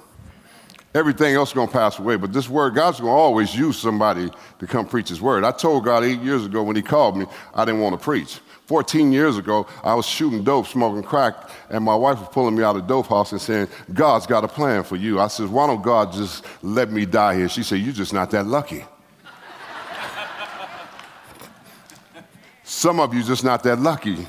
Everything 0.95 1.35
else 1.35 1.51
is 1.51 1.55
gonna 1.55 1.71
pass 1.71 1.99
away, 1.99 2.17
but 2.17 2.33
this 2.33 2.49
word, 2.51 2.75
God's 2.75 3.01
gonna 3.01 3.13
always 3.13 3.55
use 3.55 3.79
somebody 3.79 4.31
to 4.59 4.67
come 4.67 4.85
preach 4.85 5.09
his 5.09 5.23
word. 5.23 5.45
I 5.45 5.53
told 5.53 5.85
God 5.85 6.05
eight 6.05 6.21
years 6.21 6.45
ago 6.45 6.63
when 6.63 6.77
he 6.77 6.83
called 6.83 7.17
me, 7.17 7.25
I 7.55 7.65
didn't 7.65 7.81
want 7.81 7.99
to 7.99 8.05
preach. 8.05 8.41
14 8.69 9.11
years 9.13 9.39
ago, 9.39 9.67
I 9.83 9.95
was 9.95 10.05
shooting 10.05 10.45
dope, 10.45 10.67
smoking 10.67 11.03
crack, 11.03 11.49
and 11.71 11.83
my 11.83 11.95
wife 11.95 12.21
was 12.21 12.29
pulling 12.29 12.55
me 12.55 12.63
out 12.63 12.77
of 12.77 12.87
dope 12.87 13.07
house 13.07 13.33
and 13.33 13.41
saying, 13.41 13.67
God's 13.95 14.27
got 14.27 14.45
a 14.45 14.49
plan 14.49 14.85
for 14.85 14.97
you. 14.97 15.19
I 15.19 15.29
said, 15.29 15.49
Why 15.49 15.67
don't 15.67 15.81
God 15.81 16.13
just 16.13 16.45
let 16.61 16.93
me 16.93 17.07
die 17.07 17.37
here? 17.37 17.49
She 17.49 17.63
said, 17.63 17.77
You're 17.77 17.95
just 17.95 18.13
not 18.13 18.31
that 18.33 18.47
lucky. 18.47 18.85
Some 22.63 23.01
of 23.01 23.15
you 23.15 23.23
just 23.23 23.43
not 23.43 23.63
that 23.63 23.79
lucky. 23.79 24.27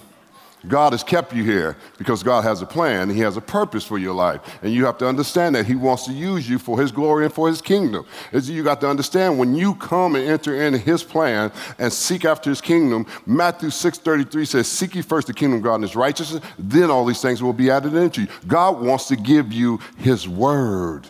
God 0.68 0.92
has 0.92 1.04
kept 1.04 1.34
you 1.34 1.44
here 1.44 1.78
because 1.98 2.22
God 2.22 2.44
has 2.44 2.62
a 2.62 2.66
plan. 2.66 3.10
He 3.10 3.22
has 3.22 3.38
a 3.38 3.42
purpose 3.42 3.86
for 3.86 3.98
your 3.98 4.14
life. 4.14 4.42
And 4.62 4.74
you 4.74 4.86
have 4.86 4.98
to 4.98 5.08
understand 5.08 5.56
that 5.56 5.66
He 5.66 5.76
wants 5.76 6.06
to 6.06 6.12
use 6.12 6.50
you 6.50 6.60
for 6.60 6.80
His 6.80 6.92
glory 6.92 7.26
and 7.26 7.34
for 7.34 7.48
His 7.48 7.62
kingdom. 7.62 8.06
Is 8.34 8.50
you 8.50 8.64
got 8.64 8.82
to 8.82 8.90
understand 8.90 9.40
when 9.40 9.56
you 9.56 9.76
come 9.76 10.16
and 10.16 10.28
enter 10.28 10.62
into 10.62 10.78
His 10.78 11.02
plan 11.02 11.52
and 11.78 11.92
seek 11.94 12.26
after 12.26 12.50
His 12.50 12.60
kingdom, 12.60 13.06
Matthew 13.26 13.70
6.33 13.70 14.48
says, 14.48 14.68
Seek 14.68 14.96
ye 14.96 15.02
first 15.02 15.28
the 15.28 15.34
kingdom 15.34 15.60
of 15.60 15.64
God 15.64 15.76
and 15.76 15.84
His 15.86 15.96
righteousness, 15.96 16.44
then 16.58 16.92
all 16.92 17.06
these 17.06 17.22
things 17.22 17.42
will 17.42 17.54
be 17.54 17.72
added 17.72 17.94
into 17.94 18.22
you. 18.22 18.28
God 18.46 18.82
wants 18.82 19.08
to 19.08 19.16
give 19.16 19.54
you 19.54 19.80
His 19.98 20.28
word. 20.28 21.08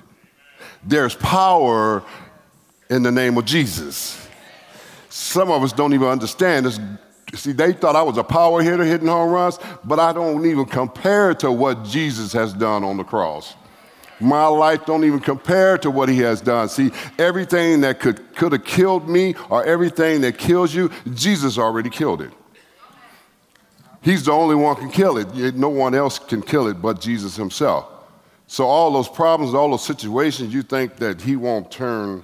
There's 0.83 1.15
power 1.15 2.03
in 2.89 3.01
the 3.01 3.11
name 3.11 3.37
of 3.37 3.45
Jesus. 3.45 4.27
Some 5.09 5.49
of 5.49 5.63
us 5.63 5.73
don't 5.73 5.93
even 5.93 6.07
understand 6.07 6.67
this 6.67 6.79
See, 7.35 7.51
they 7.51 7.73
thought 7.73 7.95
I 7.95 8.01
was 8.01 8.17
a 8.17 8.23
power 8.23 8.61
hitter 8.61 8.83
hitting 8.83 9.07
home 9.07 9.31
runs, 9.31 9.59
but 9.83 9.99
I 9.99 10.13
don't 10.13 10.45
even 10.45 10.65
compare 10.65 11.33
to 11.35 11.51
what 11.51 11.83
Jesus 11.83 12.33
has 12.33 12.53
done 12.53 12.83
on 12.83 12.97
the 12.97 13.03
cross. 13.03 13.55
My 14.19 14.47
life 14.47 14.85
don't 14.85 15.05
even 15.05 15.19
compare 15.19 15.77
to 15.77 15.91
what 15.91 16.09
he 16.09 16.19
has 16.19 16.41
done. 16.41 16.67
See, 16.67 16.91
everything 17.17 17.81
that 17.81 17.99
could, 17.99 18.35
could 18.35 18.51
have 18.51 18.65
killed 18.65 19.07
me 19.07 19.35
or 19.49 19.63
everything 19.63 20.21
that 20.21 20.37
kills 20.37 20.73
you, 20.73 20.91
Jesus 21.13 21.57
already 21.57 21.89
killed 21.89 22.21
it. 22.21 22.31
He's 24.01 24.25
the 24.25 24.31
only 24.31 24.55
one 24.55 24.75
can 24.75 24.89
kill 24.89 25.17
it. 25.17 25.55
No 25.55 25.69
one 25.69 25.93
else 25.93 26.19
can 26.19 26.41
kill 26.41 26.67
it 26.67 26.81
but 26.81 26.99
Jesus 26.99 27.35
himself. 27.35 27.87
So 28.47 28.65
all 28.65 28.91
those 28.91 29.07
problems, 29.07 29.53
all 29.53 29.69
those 29.69 29.85
situations, 29.85 30.53
you 30.53 30.63
think 30.63 30.97
that 30.97 31.21
he 31.21 31.35
won't 31.35 31.71
turn 31.71 32.23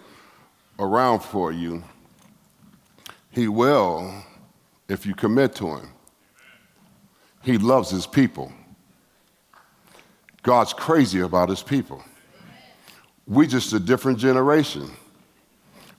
around 0.79 1.19
for 1.19 1.51
you. 1.51 1.83
He 3.29 3.47
will 3.47 4.24
if 4.87 5.05
you 5.05 5.15
commit 5.15 5.55
to 5.55 5.67
him. 5.75 5.89
He 7.41 7.57
loves 7.57 7.89
his 7.89 8.07
people. 8.07 8.51
God's 10.43 10.73
crazy 10.73 11.21
about 11.21 11.49
his 11.49 11.63
people. 11.63 12.03
We 13.27 13.47
just 13.47 13.73
a 13.73 13.79
different 13.79 14.19
generation. 14.19 14.91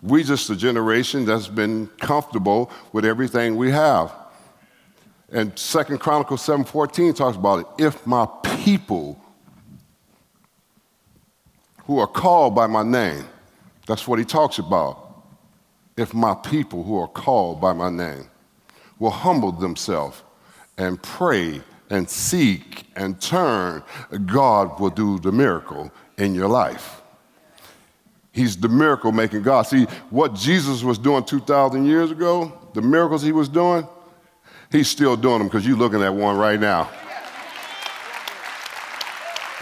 We 0.02 0.22
just 0.22 0.48
a 0.50 0.56
generation 0.56 1.24
that's 1.24 1.48
been 1.48 1.88
comfortable 1.98 2.70
with 2.92 3.04
everything 3.04 3.56
we 3.56 3.70
have. 3.72 4.14
And 5.30 5.58
Second 5.58 5.98
Chronicles 5.98 6.42
7:14 6.42 7.14
talks 7.14 7.36
about 7.36 7.60
it. 7.60 7.66
If 7.84 8.06
my 8.06 8.26
people 8.42 9.20
who 11.86 11.98
are 11.98 12.06
called 12.06 12.54
by 12.54 12.66
my 12.66 12.82
name. 12.82 13.24
That's 13.86 14.06
what 14.08 14.18
he 14.18 14.24
talks 14.24 14.58
about. 14.58 15.22
If 15.96 16.12
my 16.12 16.34
people 16.34 16.82
who 16.82 16.98
are 17.00 17.08
called 17.08 17.60
by 17.60 17.72
my 17.72 17.90
name 17.90 18.28
will 18.98 19.10
humble 19.10 19.52
themselves 19.52 20.22
and 20.78 21.02
pray 21.02 21.60
and 21.90 22.08
seek 22.08 22.86
and 22.96 23.20
turn, 23.20 23.82
God 24.26 24.80
will 24.80 24.90
do 24.90 25.18
the 25.18 25.32
miracle 25.32 25.92
in 26.18 26.34
your 26.34 26.48
life. 26.48 27.02
He's 28.32 28.56
the 28.56 28.68
miracle 28.68 29.12
making 29.12 29.42
God. 29.42 29.62
See, 29.62 29.84
what 30.10 30.34
Jesus 30.34 30.82
was 30.82 30.98
doing 30.98 31.24
2,000 31.24 31.86
years 31.86 32.10
ago, 32.10 32.52
the 32.74 32.82
miracles 32.82 33.22
he 33.22 33.32
was 33.32 33.48
doing, 33.48 33.86
he's 34.70 34.88
still 34.88 35.16
doing 35.16 35.38
them 35.38 35.46
because 35.48 35.66
you're 35.66 35.76
looking 35.76 36.02
at 36.02 36.12
one 36.12 36.36
right 36.36 36.60
now. 36.60 36.90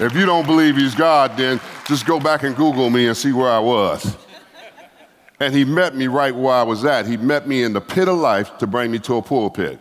If 0.00 0.12
you 0.14 0.26
don't 0.26 0.44
believe 0.44 0.76
he's 0.76 0.94
God, 0.94 1.36
then 1.36 1.60
just 1.86 2.04
go 2.04 2.18
back 2.18 2.42
and 2.42 2.56
Google 2.56 2.90
me 2.90 3.06
and 3.06 3.16
see 3.16 3.30
where 3.30 3.50
I 3.50 3.60
was. 3.60 4.16
And 5.44 5.54
he 5.54 5.66
met 5.66 5.94
me 5.94 6.06
right 6.06 6.34
where 6.34 6.54
I 6.54 6.62
was 6.62 6.86
at. 6.86 7.06
He 7.06 7.18
met 7.18 7.46
me 7.46 7.62
in 7.62 7.74
the 7.74 7.80
pit 7.82 8.08
of 8.08 8.16
life 8.16 8.56
to 8.58 8.66
bring 8.66 8.90
me 8.90 8.98
to 9.00 9.16
a 9.16 9.22
pulpit. 9.22 9.78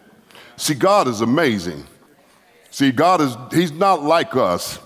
See, 0.57 0.73
God 0.73 1.07
is 1.07 1.21
amazing. 1.21 1.85
See, 2.69 2.91
God 2.91 3.21
is, 3.21 3.37
he's 3.49 3.71
not 3.71 4.03
like 4.03 4.35
us. 4.35 4.77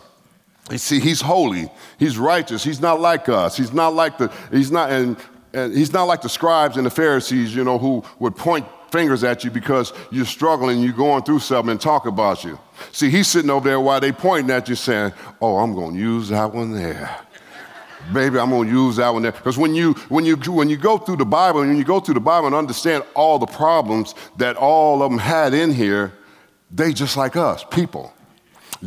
You 0.70 0.78
see, 0.78 1.00
he's 1.00 1.20
holy. 1.20 1.72
He's 1.98 2.20
righteous. 2.20 2.64
He's 2.64 2.80
not 2.80 3.00
like 3.00 3.28
us. 3.28 3.58
He's 3.58 3.74
not 3.74 3.96
like 3.96 4.20
the, 4.20 4.32
he's 4.52 4.70
not, 4.70 4.92
and, 4.92 5.18
and 5.52 5.76
he's 5.76 5.92
not 5.92 6.04
like 6.04 6.22
the 6.22 6.30
scribes 6.30 6.78
and 6.78 6.86
the 6.86 6.92
Pharisees, 6.92 7.56
you 7.56 7.64
know, 7.64 7.80
who 7.80 8.04
would 8.20 8.36
point 8.36 8.68
fingers 8.92 9.24
at 9.24 9.44
you 9.44 9.50
because 9.50 9.94
you're 10.12 10.26
struggling, 10.26 10.82
you're 10.82 10.94
going 10.94 11.24
through 11.24 11.40
something 11.40 11.72
and 11.72 11.82
talk 11.82 12.06
about 12.06 12.44
you. 12.44 12.60
See, 12.92 13.10
he's 13.10 13.28
sitting 13.28 13.50
over 13.50 13.68
there 13.68 13.80
while 13.80 14.00
they 14.00 14.12
pointing 14.12 14.52
at 14.52 14.70
you 14.70 14.76
saying, 14.76 15.12
oh, 15.42 15.58
I'm 15.58 15.74
going 15.74 15.96
to 15.96 16.00
use 16.00 16.30
that 16.30 16.54
one 16.54 16.72
there. 16.72 17.18
Baby, 18.14 18.40
I'm 18.40 18.50
to 18.50 18.64
use 18.64 18.98
that 18.98 19.10
one 19.10 19.24
there. 19.24 19.32
Because 19.32 19.58
when 19.58 19.76
you, 19.76 19.94
when, 20.10 20.24
you, 20.24 20.36
when 20.36 20.70
you 20.70 20.78
go 20.78 20.98
through 20.98 21.18
the 21.18 21.26
Bible, 21.26 21.62
and 21.62 21.70
when 21.70 21.78
you 21.78 21.84
go 21.84 22.00
through 22.00 22.14
the 22.14 22.20
Bible 22.20 22.48
and 22.48 22.56
understand 22.56 23.04
all 23.16 23.40
the 23.40 23.48
problems 23.48 24.16
that 24.38 24.56
all 24.56 25.04
of 25.04 25.12
them 25.12 25.20
had 25.20 25.54
in 25.54 25.74
here, 25.74 26.14
they 26.72 26.94
just 26.94 27.18
like 27.18 27.36
us, 27.36 27.64
people. 27.72 28.14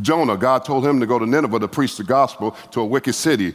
Jonah, 0.00 0.36
God 0.36 0.64
told 0.64 0.86
him 0.86 1.00
to 1.00 1.06
go 1.06 1.18
to 1.18 1.26
Nineveh 1.26 1.60
to 1.60 1.68
preach 1.68 1.96
the 1.96 2.04
gospel 2.04 2.52
to 2.70 2.80
a 2.80 2.86
wicked 2.86 3.14
city. 3.14 3.54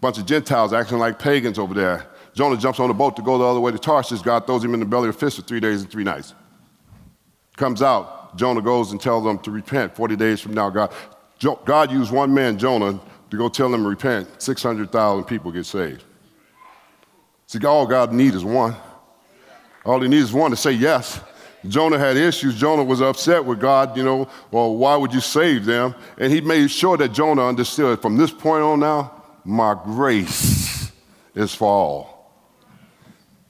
Bunch 0.00 0.18
of 0.18 0.26
Gentiles 0.26 0.72
acting 0.72 0.98
like 0.98 1.18
pagans 1.18 1.58
over 1.58 1.74
there. 1.74 2.06
Jonah 2.34 2.56
jumps 2.56 2.78
on 2.78 2.90
a 2.90 2.94
boat 2.94 3.16
to 3.16 3.22
go 3.22 3.38
the 3.38 3.44
other 3.44 3.60
way 3.60 3.72
to 3.72 3.78
Tarshish. 3.78 4.22
God 4.22 4.46
throws 4.46 4.62
him 4.62 4.74
in 4.74 4.80
the 4.80 4.86
belly 4.86 5.08
of 5.08 5.16
fish 5.16 5.36
for 5.36 5.42
three 5.42 5.60
days 5.60 5.82
and 5.82 5.90
three 5.90 6.04
nights. 6.04 6.34
Comes 7.56 7.82
out. 7.82 8.36
Jonah 8.36 8.62
goes 8.62 8.92
and 8.92 9.00
tells 9.00 9.24
them 9.24 9.38
to 9.40 9.50
repent. 9.50 9.96
40 9.96 10.14
days 10.16 10.40
from 10.40 10.54
now, 10.54 10.70
God, 10.70 10.92
God 11.64 11.90
used 11.90 12.12
one 12.12 12.32
man, 12.32 12.58
Jonah, 12.58 13.00
to 13.30 13.36
go 13.36 13.48
tell 13.48 13.70
them 13.70 13.86
repent. 13.86 14.42
600,000 14.42 15.24
people 15.24 15.52
get 15.52 15.66
saved. 15.66 16.04
See, 17.46 17.64
all 17.64 17.86
God 17.86 18.12
needs 18.12 18.36
is 18.36 18.44
one. 18.44 18.76
All 19.84 20.00
he 20.00 20.08
needs 20.08 20.24
is 20.24 20.32
one 20.32 20.50
to 20.50 20.56
say 20.56 20.72
yes. 20.72 21.20
Jonah 21.66 21.98
had 21.98 22.16
issues. 22.16 22.54
Jonah 22.54 22.84
was 22.84 23.00
upset 23.00 23.44
with 23.44 23.60
God, 23.60 23.96
you 23.96 24.04
know, 24.04 24.28
well, 24.50 24.76
why 24.76 24.96
would 24.96 25.12
you 25.12 25.20
save 25.20 25.64
them? 25.64 25.94
And 26.16 26.32
he 26.32 26.40
made 26.40 26.70
sure 26.70 26.96
that 26.96 27.12
Jonah 27.12 27.46
understood 27.46 28.00
from 28.00 28.16
this 28.16 28.30
point 28.30 28.62
on 28.62 28.80
now, 28.80 29.22
my 29.44 29.74
grace 29.82 30.92
is 31.34 31.54
for 31.54 31.68
all. 31.68 32.18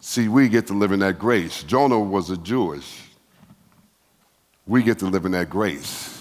See, 0.00 0.28
we 0.28 0.48
get 0.48 0.66
to 0.68 0.74
live 0.74 0.92
in 0.92 1.00
that 1.00 1.18
grace. 1.18 1.62
Jonah 1.64 1.98
was 1.98 2.30
a 2.30 2.36
Jewish. 2.36 3.02
We 4.66 4.82
get 4.82 5.00
to 5.00 5.06
live 5.06 5.26
in 5.26 5.32
that 5.32 5.50
grace. 5.50 6.17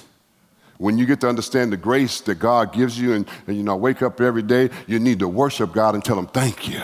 When 0.77 0.97
you 0.97 1.05
get 1.05 1.21
to 1.21 1.29
understand 1.29 1.71
the 1.71 1.77
grace 1.77 2.21
that 2.21 2.35
God 2.35 2.71
gives 2.71 2.99
you 2.99 3.13
and, 3.13 3.27
and 3.47 3.57
you 3.57 3.63
know, 3.63 3.75
wake 3.75 4.01
up 4.01 4.21
every 4.21 4.43
day, 4.43 4.69
you 4.85 4.99
need 4.99 5.19
to 5.19 5.27
worship 5.27 5.73
God 5.73 5.95
and 5.95 6.03
tell 6.03 6.17
him, 6.17 6.27
thank 6.27 6.67
you. 6.67 6.81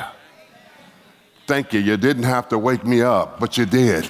Thank 1.46 1.74
you. 1.74 1.80
You 1.80 1.98
didn't 1.98 2.24
have 2.24 2.50
to 2.50 2.58
wake 2.58 2.86
me 2.86 3.02
up, 3.02 3.40
but 3.40 3.58
you 3.58 3.66
did. 3.66 4.10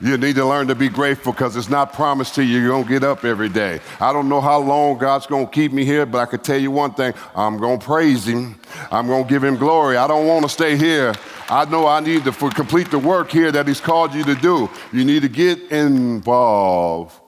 You 0.00 0.16
need 0.16 0.36
to 0.36 0.46
learn 0.46 0.68
to 0.68 0.76
be 0.76 0.88
grateful 0.88 1.32
because 1.32 1.56
it's 1.56 1.68
not 1.68 1.92
promised 1.92 2.36
to 2.36 2.44
you 2.44 2.60
you're 2.60 2.68
going 2.68 2.84
to 2.84 2.88
get 2.88 3.02
up 3.02 3.24
every 3.24 3.48
day. 3.48 3.80
I 3.98 4.12
don't 4.12 4.28
know 4.28 4.40
how 4.40 4.60
long 4.60 4.96
God's 4.96 5.26
going 5.26 5.46
to 5.46 5.52
keep 5.52 5.72
me 5.72 5.84
here, 5.84 6.06
but 6.06 6.18
I 6.18 6.26
can 6.26 6.38
tell 6.38 6.56
you 6.56 6.70
one 6.70 6.94
thing 6.94 7.12
I'm 7.34 7.58
going 7.58 7.80
to 7.80 7.84
praise 7.84 8.28
Him. 8.28 8.60
I'm 8.92 9.08
going 9.08 9.24
to 9.24 9.28
give 9.28 9.42
Him 9.42 9.56
glory. 9.56 9.96
I 9.96 10.06
don't 10.06 10.28
want 10.28 10.44
to 10.44 10.48
stay 10.48 10.76
here. 10.76 11.14
I 11.50 11.64
know 11.64 11.88
I 11.88 11.98
need 11.98 12.22
to 12.24 12.32
complete 12.32 12.92
the 12.92 12.98
work 13.00 13.32
here 13.32 13.50
that 13.50 13.66
He's 13.66 13.80
called 13.80 14.14
you 14.14 14.22
to 14.22 14.36
do. 14.36 14.70
You 14.92 15.04
need 15.04 15.22
to 15.22 15.28
get 15.28 15.58
involved 15.72 17.20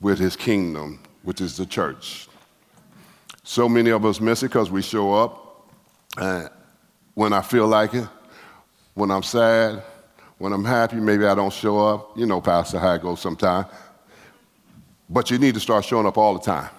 with 0.00 0.18
His 0.18 0.36
kingdom, 0.36 1.00
which 1.22 1.40
is 1.40 1.56
the 1.56 1.66
church. 1.66 2.28
So 3.42 3.68
many 3.68 3.90
of 3.90 4.04
us 4.04 4.20
miss 4.20 4.42
it 4.42 4.48
because 4.48 4.70
we 4.70 4.82
show 4.82 5.14
up 5.14 5.68
when 7.14 7.32
I 7.32 7.42
feel 7.42 7.66
like 7.66 7.94
it, 7.94 8.08
when 8.94 9.10
I'm 9.10 9.22
sad 9.22 9.82
when 10.38 10.52
I'm 10.52 10.64
happy, 10.64 10.96
maybe 10.96 11.24
I 11.24 11.34
don't 11.34 11.52
show 11.52 11.78
up. 11.78 12.16
You 12.16 12.26
know, 12.26 12.40
Pastor, 12.40 12.78
how 12.78 12.94
it 12.94 13.02
goes 13.02 13.20
sometimes. 13.20 13.66
But 15.08 15.30
you 15.30 15.38
need 15.38 15.54
to 15.54 15.60
start 15.60 15.84
showing 15.84 16.06
up 16.06 16.18
all 16.18 16.34
the 16.34 16.44
time. 16.44 16.70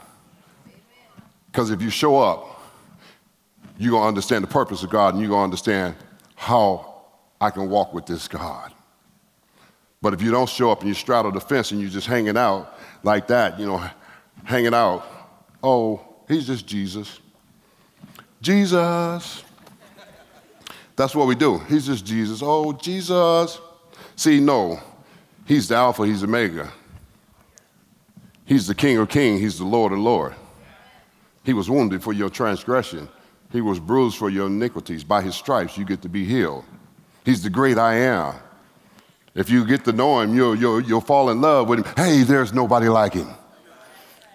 Because 1.47 1.71
if 1.71 1.81
you 1.81 1.89
show 1.89 2.17
up, 2.19 2.61
you're 3.77 3.91
going 3.91 4.03
to 4.03 4.07
understand 4.07 4.43
the 4.43 4.49
purpose 4.49 4.83
of 4.83 4.89
God 4.89 5.13
and 5.13 5.21
you're 5.21 5.29
going 5.29 5.39
to 5.39 5.43
understand 5.43 5.95
how 6.35 7.03
I 7.39 7.49
can 7.49 7.69
walk 7.69 7.93
with 7.93 8.05
this 8.05 8.27
God. 8.27 8.73
But 10.01 10.13
if 10.13 10.21
you 10.21 10.29
don't 10.29 10.49
show 10.49 10.71
up 10.71 10.81
and 10.81 10.87
you 10.87 10.93
straddle 10.93 11.31
the 11.31 11.39
fence 11.39 11.71
and 11.71 11.81
you're 11.81 11.89
just 11.89 12.05
hanging 12.05 12.37
out 12.37 12.77
like 13.03 13.27
that, 13.27 13.59
you 13.59 13.65
know, 13.65 13.83
hanging 14.43 14.73
out, 14.73 15.05
oh, 15.63 16.01
he's 16.27 16.47
just 16.47 16.65
Jesus. 16.65 17.19
Jesus. 18.41 19.43
That's 20.95 21.15
what 21.15 21.27
we 21.27 21.35
do. 21.35 21.59
He's 21.59 21.85
just 21.85 22.05
Jesus. 22.05 22.41
Oh, 22.43 22.73
Jesus. 22.73 23.59
See, 24.15 24.39
no, 24.39 24.79
he's 25.45 25.67
the 25.67 25.75
Alpha, 25.75 26.05
he's 26.05 26.21
the 26.21 26.27
Omega. 26.27 26.71
He's 28.45 28.65
the 28.65 28.73
King 28.73 28.97
of 28.97 29.09
Kings, 29.09 29.41
he's 29.41 29.59
the 29.59 29.65
Lord 29.65 29.91
of 29.91 29.99
Lord. 29.99 30.33
He 31.43 31.53
was 31.53 31.69
wounded 31.69 32.01
for 32.01 32.13
your 32.13 32.29
transgression, 32.29 33.07
he 33.51 33.61
was 33.61 33.79
bruised 33.79 34.17
for 34.17 34.29
your 34.29 34.47
iniquities. 34.47 35.03
By 35.03 35.21
his 35.21 35.35
stripes, 35.35 35.77
you 35.77 35.85
get 35.85 36.01
to 36.01 36.09
be 36.09 36.25
healed. 36.25 36.65
He's 37.25 37.43
the 37.43 37.49
great 37.49 37.77
I 37.77 37.95
am. 37.95 38.35
If 39.37 39.51
you 39.51 39.65
get 39.65 39.85
to 39.85 39.93
know 39.93 40.19
him, 40.19 40.35
you'll, 40.35 40.55
you'll, 40.55 40.81
you'll 40.81 40.99
fall 40.99 41.29
in 41.29 41.39
love 41.39 41.69
with 41.69 41.85
him. 41.85 41.93
Hey, 41.95 42.23
there's 42.23 42.53
nobody 42.53 42.89
like 42.89 43.13
him. 43.13 43.29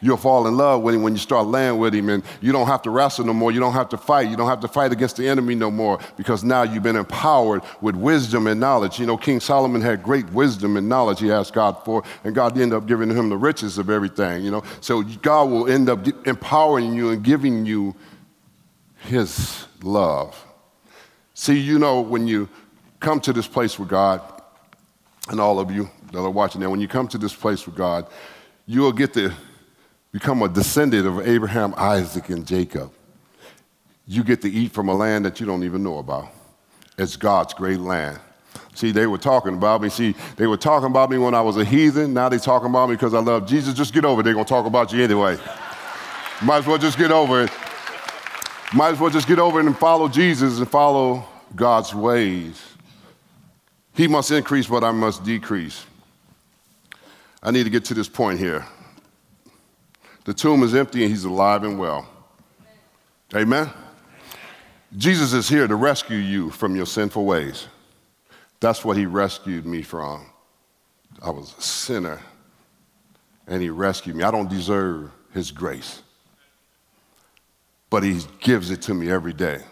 You'll 0.01 0.17
fall 0.17 0.47
in 0.47 0.57
love 0.57 0.83
with 0.83 0.95
him 0.95 1.03
when 1.03 1.13
you 1.13 1.19
start 1.19 1.49
laying 1.49 1.79
with 1.79 1.93
him, 1.93 2.09
and 2.09 2.23
you 2.41 2.53
don't 2.53 2.69
have 2.69 2.83
to 2.83 2.91
wrestle 2.91 3.25
no 3.25 3.33
more. 3.33 3.51
You 3.51 3.59
don't 3.59 3.73
have 3.73 3.89
to 3.91 3.97
fight. 3.97 4.29
You 4.29 4.37
don't 4.37 4.49
have 4.49 4.61
to 4.61 4.69
fight 4.69 4.93
against 4.93 5.17
the 5.17 5.29
enemy 5.29 5.57
no 5.57 5.73
more 5.73 5.99
because 6.17 6.45
now 6.45 6.63
you've 6.63 6.85
been 6.85 6.97
empowered 6.97 7.63
with 7.81 7.97
wisdom 7.97 8.47
and 8.47 8.61
knowledge. 8.61 9.01
You 9.01 9.07
know, 9.07 9.17
King 9.17 9.41
Solomon 9.41 9.81
had 9.81 10.05
great 10.05 10.29
wisdom 10.33 10.77
and 10.77 10.89
knowledge 10.89 11.19
he 11.19 11.33
asked 11.33 11.53
God 11.53 11.85
for, 11.85 12.05
and 12.23 12.33
God 12.33 12.57
ended 12.57 12.77
up 12.77 12.87
giving 12.87 13.11
him 13.11 13.29
the 13.29 13.37
riches 13.37 13.79
of 13.79 13.91
everything, 13.91 14.45
you 14.45 14.53
know. 14.53 14.63
So 14.81 15.03
God 15.03 15.51
will 15.51 15.69
end 15.69 15.89
up 15.89 16.07
empowering 16.27 16.95
you 16.95 17.11
and 17.11 17.25
giving 17.25 17.67
you 17.67 17.95
his 18.99 19.67
love. 19.83 20.45
See, 21.35 21.59
you 21.59 21.81
know, 21.81 22.01
when 22.01 22.29
you 22.29 22.49
come 23.01 23.21
to 23.21 23.33
this 23.33 23.49
place 23.49 23.79
with 23.79 23.89
God, 23.89 24.21
and 25.29 25.41
all 25.41 25.59
of 25.59 25.71
you 25.71 25.89
that 26.13 26.19
are 26.19 26.31
watching 26.31 26.61
now, 26.61 26.71
when 26.71 26.81
you 26.81 26.89
come 26.89 27.09
to 27.09 27.19
this 27.19 27.35
place 27.35 27.67
with 27.67 27.77
God, 27.77 28.07
you 28.67 28.81
will 28.81 28.93
get 28.93 29.15
to 29.15 29.33
become 30.13 30.43
a 30.43 30.49
descendant 30.49 31.07
of 31.07 31.27
Abraham, 31.27 31.75
Isaac, 31.77 32.29
and 32.29 32.47
Jacob. 32.47 32.93
You 34.07 34.25
get 34.25 34.43
to 34.43 34.51
eat 34.51 34.73
from 34.73 34.89
a 34.89 34.95
land 34.95 35.25
that 35.25 35.41
you 35.41 35.47
don't 35.47 35.65
even 35.65 35.83
know 35.83 35.99
about. 35.99 36.29
It's 36.99 37.17
God's 37.17 37.55
great 37.55 37.81
land. 37.81 38.19
See, 38.75 38.91
they 38.91 39.07
were 39.07 39.19
talking 39.19 39.55
about 39.55 39.83
me. 39.83 39.89
See, 39.89 40.15
they 40.37 40.47
were 40.47 40.57
talking 40.57 40.87
about 40.87 41.11
me 41.11 41.19
when 41.19 41.35
I 41.35 41.41
was 41.41 41.57
a 41.57 41.65
heathen. 41.65 42.15
Now 42.15 42.29
they're 42.29 42.39
talking 42.39 42.69
about 42.69 42.89
me 42.89 42.97
because 42.97 43.15
I 43.15 43.21
love 43.21 43.47
Jesus. 43.47 43.75
Just 43.75 43.95
get 43.95 44.05
over 44.05 44.21
it. 44.21 44.25
They're 44.25 44.35
going 44.35 44.45
to 44.45 44.49
talk 44.49 44.67
about 44.67 44.93
you 44.93 45.03
anyway. 45.03 45.39
Might 46.43 46.59
as 46.59 46.67
well 46.67 46.79
just 46.79 46.99
get 46.99 47.11
over 47.11 47.45
it. 47.45 47.51
Might 48.75 48.93
as 48.93 49.01
well 49.01 49.11
just 49.11 49.29
get 49.29 49.39
over 49.39 49.61
it 49.61 49.67
and 49.67 49.77
follow 49.77 50.09
Jesus 50.09 50.59
and 50.59 50.69
follow 50.69 51.25
God's 51.55 51.95
ways. 51.95 52.72
He 53.95 54.09
must 54.09 54.31
increase, 54.31 54.67
but 54.67 54.85
I 54.85 54.91
must 54.91 55.25
decrease. 55.25 55.85
I 57.43 57.51
need 57.51 57.65
to 57.65 57.71
get 57.71 57.85
to 57.87 57.95
this 57.95 58.09
point 58.09 58.39
here. 58.39 58.65
The 60.25 60.33
tomb 60.33 60.63
is 60.63 60.75
empty 60.75 61.03
and 61.03 61.11
he's 61.11 61.25
alive 61.25 61.65
and 61.65 61.79
well. 61.79 62.09
Amen? 63.35 63.71
Jesus 64.97 65.33
is 65.33 65.49
here 65.49 65.67
to 65.67 65.75
rescue 65.75 66.19
you 66.19 66.51
from 66.51 66.77
your 66.77 66.87
sinful 66.87 67.25
ways. 67.25 67.67
That's 68.61 68.85
what 68.85 68.97
he 68.97 69.07
rescued 69.07 69.67
me 69.67 69.83
from. 69.83 70.27
I 71.23 71.31
was 71.31 71.55
a 71.59 71.61
sinner 71.61 72.21
and 73.47 73.61
he 73.61 73.71
rescued 73.71 74.17
me. 74.17 74.23
I 74.23 74.31
don't 74.31 74.49
deserve 74.49 75.11
his 75.35 75.51
grace, 75.51 76.03
but 77.91 78.03
he 78.03 78.21
gives 78.41 78.71
it 78.71 78.83
to 78.83 78.95
me 78.95 79.11
every 79.11 79.33
day. 79.33 79.63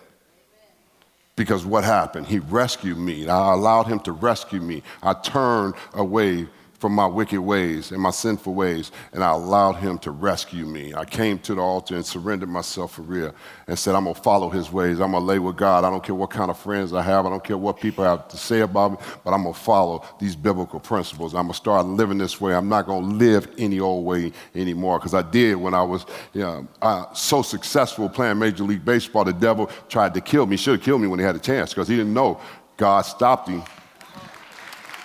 Because 1.40 1.64
what 1.64 1.85
happened? 1.85 2.26
He 2.26 2.38
rescued 2.38 2.98
me. 2.98 3.26
I 3.26 3.55
allowed 3.55 3.87
him 3.87 3.98
to 4.00 4.12
rescue 4.12 4.61
me. 4.61 4.83
I 5.03 5.14
turned 5.14 5.74
away 5.94 6.46
from 6.81 6.95
my 6.95 7.07
wicked 7.07 7.40
ways 7.40 7.93
and 7.93 8.01
my 8.01 8.11
sinful 8.11 8.55
ways, 8.55 8.90
and 9.12 9.23
I 9.23 9.33
allowed 9.33 9.75
him 9.75 9.99
to 9.99 10.11
rescue 10.11 10.64
me. 10.64 10.95
I 10.95 11.05
came 11.05 11.38
to 11.40 11.55
the 11.55 11.61
altar 11.61 11.95
and 11.95 12.05
surrendered 12.05 12.49
myself 12.49 12.95
for 12.95 13.03
real 13.03 13.35
and 13.66 13.79
said, 13.79 13.95
I'm 13.95 14.05
gonna 14.05 14.14
follow 14.14 14.49
his 14.49 14.73
ways. 14.73 14.99
I'm 14.99 15.12
gonna 15.12 15.25
lay 15.25 15.38
with 15.38 15.59
God. 15.59 15.85
I 15.85 15.90
don't 15.90 16.03
care 16.03 16.14
what 16.14 16.31
kind 16.31 16.51
of 16.51 16.59
friends 16.59 16.95
I 16.95 17.03
have, 17.03 17.27
I 17.27 17.29
don't 17.29 17.45
care 17.45 17.59
what 17.59 17.79
people 17.79 18.03
have 18.03 18.29
to 18.29 18.38
say 18.38 18.61
about 18.61 18.93
me, 18.93 18.97
but 19.23 19.33
I'm 19.33 19.43
gonna 19.43 19.53
follow 19.53 20.03
these 20.19 20.35
biblical 20.35 20.81
principles. 20.81 21.35
I'm 21.35 21.45
gonna 21.45 21.55
start 21.55 21.85
living 21.85 22.16
this 22.16 22.40
way. 22.40 22.55
I'm 22.55 22.71
not 22.71 22.87
gonna 22.87 23.07
live 23.07 23.47
any 23.59 23.79
old 23.79 24.07
way 24.07 24.33
anymore. 24.55 24.99
Because 24.99 25.12
I 25.12 25.23
did 25.23 25.57
when 25.57 25.75
I 25.75 25.83
was 25.83 26.07
you 26.33 26.40
know, 26.40 26.66
uh, 26.81 27.12
so 27.12 27.43
successful 27.43 28.09
playing 28.09 28.38
Major 28.38 28.64
League 28.64 28.87
Baseball, 28.87 29.25
the 29.25 29.35
devil 29.35 29.71
tried 29.90 30.14
to 30.14 30.23
kill 30.23 30.47
me. 30.47 30.57
Should 30.57 30.77
have 30.77 30.83
killed 30.83 31.03
me 31.03 31.09
when 31.09 31.19
he 31.19 31.27
had 31.27 31.37
a 31.37 31.40
chance, 31.40 31.75
because 31.75 31.88
he 31.88 31.97
didn't 31.97 32.14
know 32.14 32.40
God 32.79 33.03
stopped 33.03 33.51
him 33.51 33.62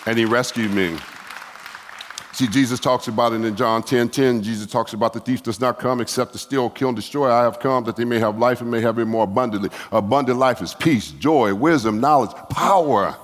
and 0.06 0.18
he 0.18 0.24
rescued 0.24 0.72
me. 0.72 0.98
See, 2.36 2.48
Jesus 2.48 2.82
talks 2.82 3.08
about 3.08 3.32
it 3.32 3.46
in 3.46 3.56
John 3.56 3.82
10 3.82 4.10
10. 4.10 4.44
Jesus 4.44 4.68
talks 4.68 4.92
about 4.92 5.14
the 5.14 5.22
thief 5.22 5.42
does 5.42 5.62
not 5.62 5.80
come 5.80 6.02
except 6.02 6.34
to 6.34 6.38
steal, 6.38 6.70
kill, 6.70 6.90
and 6.90 6.96
destroy. 6.98 7.32
I 7.32 7.44
have 7.44 7.60
come 7.60 7.86
that 7.86 7.96
they 7.96 8.04
may 8.04 8.20
have 8.20 8.38
life 8.38 8.60
and 8.60 8.70
may 8.70 8.82
have 8.82 9.00
it 9.00 9.06
more 9.06 9.24
abundantly. 9.24 9.70
Abundant 9.90 10.38
life 10.38 10.62
is 10.62 10.74
peace, 10.74 11.12
joy, 11.12 11.56
wisdom, 11.56 12.02
knowledge, 12.02 12.36
power. 12.50 13.16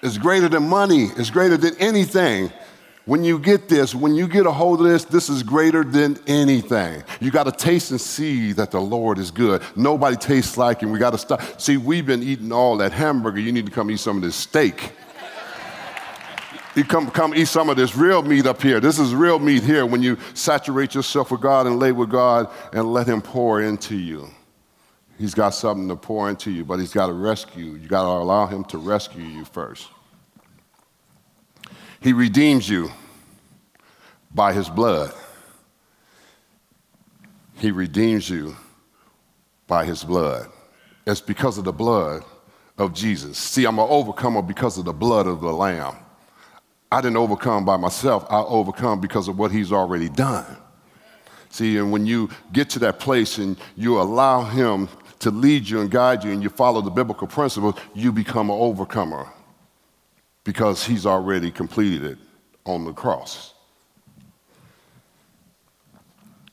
It's 0.00 0.16
greater 0.16 0.48
than 0.48 0.68
money, 0.68 1.06
it's 1.16 1.28
greater 1.28 1.56
than 1.56 1.76
anything. 1.78 2.52
When 3.04 3.24
you 3.24 3.40
get 3.40 3.68
this, 3.68 3.96
when 3.96 4.14
you 4.14 4.28
get 4.28 4.46
a 4.46 4.52
hold 4.52 4.80
of 4.80 4.86
this, 4.86 5.04
this 5.04 5.28
is 5.28 5.42
greater 5.42 5.82
than 5.82 6.16
anything. 6.28 7.02
You 7.18 7.32
got 7.32 7.44
to 7.44 7.52
taste 7.52 7.90
and 7.90 8.00
see 8.00 8.52
that 8.52 8.70
the 8.70 8.80
Lord 8.80 9.18
is 9.18 9.32
good. 9.32 9.60
Nobody 9.74 10.16
tastes 10.16 10.56
like 10.56 10.82
him. 10.82 10.92
We 10.92 11.00
got 11.00 11.10
to 11.10 11.18
stop. 11.18 11.60
See, 11.60 11.78
we've 11.78 12.06
been 12.06 12.22
eating 12.22 12.52
all 12.52 12.76
that 12.76 12.92
hamburger. 12.92 13.40
You 13.40 13.50
need 13.50 13.66
to 13.66 13.72
come 13.72 13.90
eat 13.90 13.98
some 13.98 14.16
of 14.16 14.22
this 14.22 14.36
steak. 14.36 14.92
You 16.76 16.84
come, 16.84 17.10
come 17.10 17.34
eat 17.34 17.48
some 17.48 17.70
of 17.70 17.78
this 17.78 17.96
real 17.96 18.22
meat 18.22 18.44
up 18.44 18.60
here. 18.60 18.80
This 18.80 18.98
is 18.98 19.14
real 19.14 19.38
meat 19.38 19.62
here 19.62 19.86
when 19.86 20.02
you 20.02 20.18
saturate 20.34 20.94
yourself 20.94 21.30
with 21.30 21.40
God 21.40 21.66
and 21.66 21.78
lay 21.78 21.90
with 21.90 22.10
God 22.10 22.50
and 22.74 22.92
let 22.92 23.08
Him 23.08 23.22
pour 23.22 23.62
into 23.62 23.96
you. 23.96 24.28
He's 25.18 25.32
got 25.32 25.50
something 25.50 25.88
to 25.88 25.96
pour 25.96 26.28
into 26.28 26.50
you, 26.50 26.66
but 26.66 26.78
He's 26.78 26.92
got 26.92 27.06
to 27.06 27.14
rescue. 27.14 27.64
You. 27.64 27.76
You 27.76 27.88
got 27.88 28.02
to 28.02 28.08
allow 28.08 28.44
Him 28.44 28.62
to 28.64 28.76
rescue 28.76 29.24
you 29.24 29.46
first. 29.46 29.88
He 32.00 32.12
redeems 32.12 32.68
you 32.68 32.90
by 34.34 34.52
His 34.52 34.68
blood. 34.68 35.14
He 37.54 37.70
redeems 37.70 38.28
you 38.28 38.54
by 39.66 39.86
His 39.86 40.04
blood. 40.04 40.50
It's 41.06 41.22
because 41.22 41.56
of 41.56 41.64
the 41.64 41.72
blood 41.72 42.22
of 42.76 42.92
Jesus. 42.92 43.38
See, 43.38 43.64
I'm 43.64 43.78
an 43.78 43.86
overcomer 43.88 44.42
because 44.42 44.76
of 44.76 44.84
the 44.84 44.92
blood 44.92 45.26
of 45.26 45.40
the 45.40 45.52
Lamb. 45.54 45.96
I 46.90 47.00
didn't 47.00 47.16
overcome 47.16 47.64
by 47.64 47.76
myself, 47.76 48.26
I 48.30 48.42
overcome 48.42 49.00
because 49.00 49.28
of 49.28 49.38
what 49.38 49.50
he's 49.50 49.72
already 49.72 50.08
done. 50.08 50.56
See, 51.50 51.78
and 51.78 51.90
when 51.90 52.06
you 52.06 52.28
get 52.52 52.70
to 52.70 52.78
that 52.80 52.98
place 52.98 53.38
and 53.38 53.56
you 53.76 54.00
allow 54.00 54.42
him 54.44 54.88
to 55.20 55.30
lead 55.30 55.68
you 55.68 55.80
and 55.80 55.90
guide 55.90 56.22
you 56.22 56.30
and 56.30 56.42
you 56.42 56.48
follow 56.48 56.80
the 56.80 56.90
biblical 56.90 57.26
principles, 57.26 57.76
you 57.94 58.12
become 58.12 58.50
an 58.50 58.56
overcomer 58.56 59.26
because 60.44 60.84
he's 60.84 61.06
already 61.06 61.50
completed 61.50 62.04
it 62.04 62.18
on 62.64 62.84
the 62.84 62.92
cross. 62.92 63.54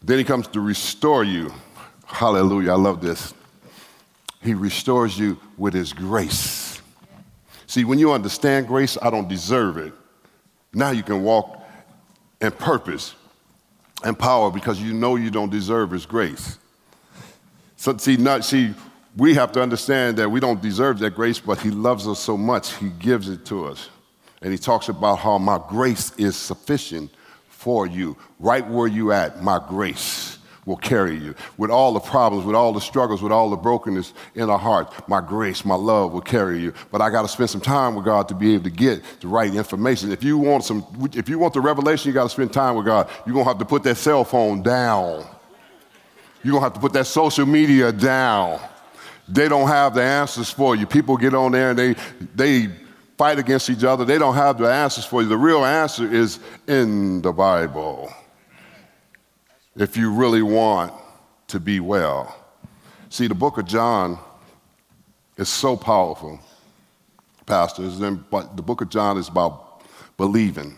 Then 0.02 0.18
he 0.18 0.24
comes 0.24 0.48
to 0.48 0.60
restore 0.60 1.24
you. 1.24 1.54
Hallelujah, 2.06 2.72
I 2.72 2.76
love 2.76 3.02
this. 3.02 3.34
He 4.42 4.54
restores 4.54 5.18
you 5.18 5.40
with 5.58 5.74
his 5.74 5.94
grace. 5.94 6.82
See, 7.68 7.86
when 7.86 8.00
you 8.00 8.12
understand 8.12 8.68
grace, 8.68 8.98
I 9.02 9.10
don't 9.10 9.30
deserve 9.30 9.78
it. 9.78 9.94
Now 10.74 10.92
you 10.92 11.04
can 11.04 11.24
walk 11.24 11.62
in 12.42 12.52
purpose 12.52 13.16
and 14.04 14.18
power 14.18 14.52
because 14.52 14.82
you 14.82 14.94
know 14.94 15.16
you 15.16 15.30
don't 15.30 15.50
deserve 15.50 15.92
His 15.92 16.06
grace. 16.06 16.58
So, 17.76 17.96
see, 17.98 18.18
not, 18.18 18.46
see, 18.46 18.74
we 19.18 19.34
have 19.34 19.52
to 19.54 19.62
understand 19.62 20.18
that 20.18 20.30
we 20.30 20.40
don't 20.40 20.62
deserve 20.62 21.00
that 21.00 21.16
grace, 21.16 21.40
but 21.40 21.60
He 21.60 21.70
loves 21.70 22.08
us 22.08 22.20
so 22.20 22.38
much, 22.38 22.74
He 22.76 22.90
gives 22.90 23.30
it 23.30 23.46
to 23.48 23.66
us. 23.66 23.90
And 24.42 24.52
He 24.52 24.58
talks 24.58 24.90
about 24.90 25.16
how 25.20 25.38
my 25.38 25.60
grace 25.70 26.12
is 26.18 26.36
sufficient 26.36 27.12
for 27.50 27.88
you, 27.88 28.18
right 28.40 28.68
where 28.68 28.88
you 28.88 29.12
at, 29.12 29.44
my 29.44 29.62
grace 29.68 30.23
will 30.66 30.78
carry 30.78 31.18
you. 31.18 31.36
With 31.58 31.70
all 31.70 31.94
the 31.94 32.00
problems, 32.00 32.46
with 32.46 32.56
all 32.56 32.74
the 32.74 32.82
struggles, 32.82 33.22
with 33.22 33.32
all 33.32 33.50
the 33.50 33.58
brokenness 33.58 34.14
in 34.36 34.50
our 34.50 34.58
heart, 34.58 35.08
my 35.10 35.22
grace, 35.22 35.66
my 35.66 35.76
love 35.76 36.14
will 36.14 36.22
carry 36.22 36.60
you. 36.60 36.74
But 36.92 37.02
I 37.02 37.10
got 37.10 37.24
to 37.24 37.28
spend 37.28 37.50
some 37.50 37.62
time 37.62 37.96
with 37.96 38.06
God 38.06 38.28
to 38.30 38.36
be 38.36 38.54
able 38.54 38.66
to 38.66 38.70
get 38.70 39.04
the 39.20 39.28
right 39.28 39.54
information. 39.54 40.12
If 40.12 40.24
you 40.24 40.38
want 40.38 40.64
some, 40.64 40.86
if 41.14 41.28
you 41.30 41.40
want 41.40 41.54
the 41.54 41.62
revelation, 41.62 42.10
you 42.10 42.14
got 42.14 42.24
to 42.24 42.30
spend 42.30 42.54
time 42.54 42.76
with 42.76 42.86
God. 42.86 43.10
You're 43.26 43.34
gonna 43.34 43.46
have 43.46 43.60
to 43.60 43.66
put 43.66 43.84
that 43.84 43.98
cell 43.98 44.24
phone 44.24 44.64
down. 44.64 45.26
You're 46.44 46.54
gonna 46.54 46.66
have 46.66 46.74
to 46.74 46.80
put 46.80 46.94
that 46.94 47.08
social 47.08 47.46
media 47.46 47.92
down. 47.92 48.60
They 49.28 49.48
don't 49.48 49.68
have 49.68 49.96
the 49.96 50.04
answers 50.04 50.50
for 50.50 50.76
you. 50.76 50.86
People 50.86 51.16
get 51.16 51.34
on 51.34 51.54
there 51.54 51.70
and 51.70 51.80
they 51.80 51.96
they 52.36 52.70
fight 53.18 53.40
against 53.40 53.70
each 53.70 53.84
other. 53.84 54.04
They 54.04 54.18
don't 54.18 54.36
have 54.36 54.58
the 54.58 54.70
answers 54.70 55.06
for 55.06 55.22
you. 55.22 55.30
The 55.30 55.38
real 55.38 55.64
answer 55.64 56.12
is 56.12 56.40
in 56.68 57.22
the 57.22 57.32
Bible 57.32 58.14
if 59.76 59.98
you 59.98 60.12
really 60.12 60.42
want 60.42 60.94
to 61.48 61.60
be 61.60 61.80
well. 61.80 62.36
See, 63.10 63.28
the 63.28 63.36
book 63.36 63.58
of 63.58 63.66
John 63.66 64.18
is 65.38 65.50
so 65.50 65.76
powerful, 65.76 66.40
pastors, 67.46 68.00
but 68.30 68.56
the 68.56 68.62
book 68.62 68.82
of 68.82 68.90
John 68.90 69.18
is 69.18 69.28
about 69.28 69.82
believing. 70.18 70.78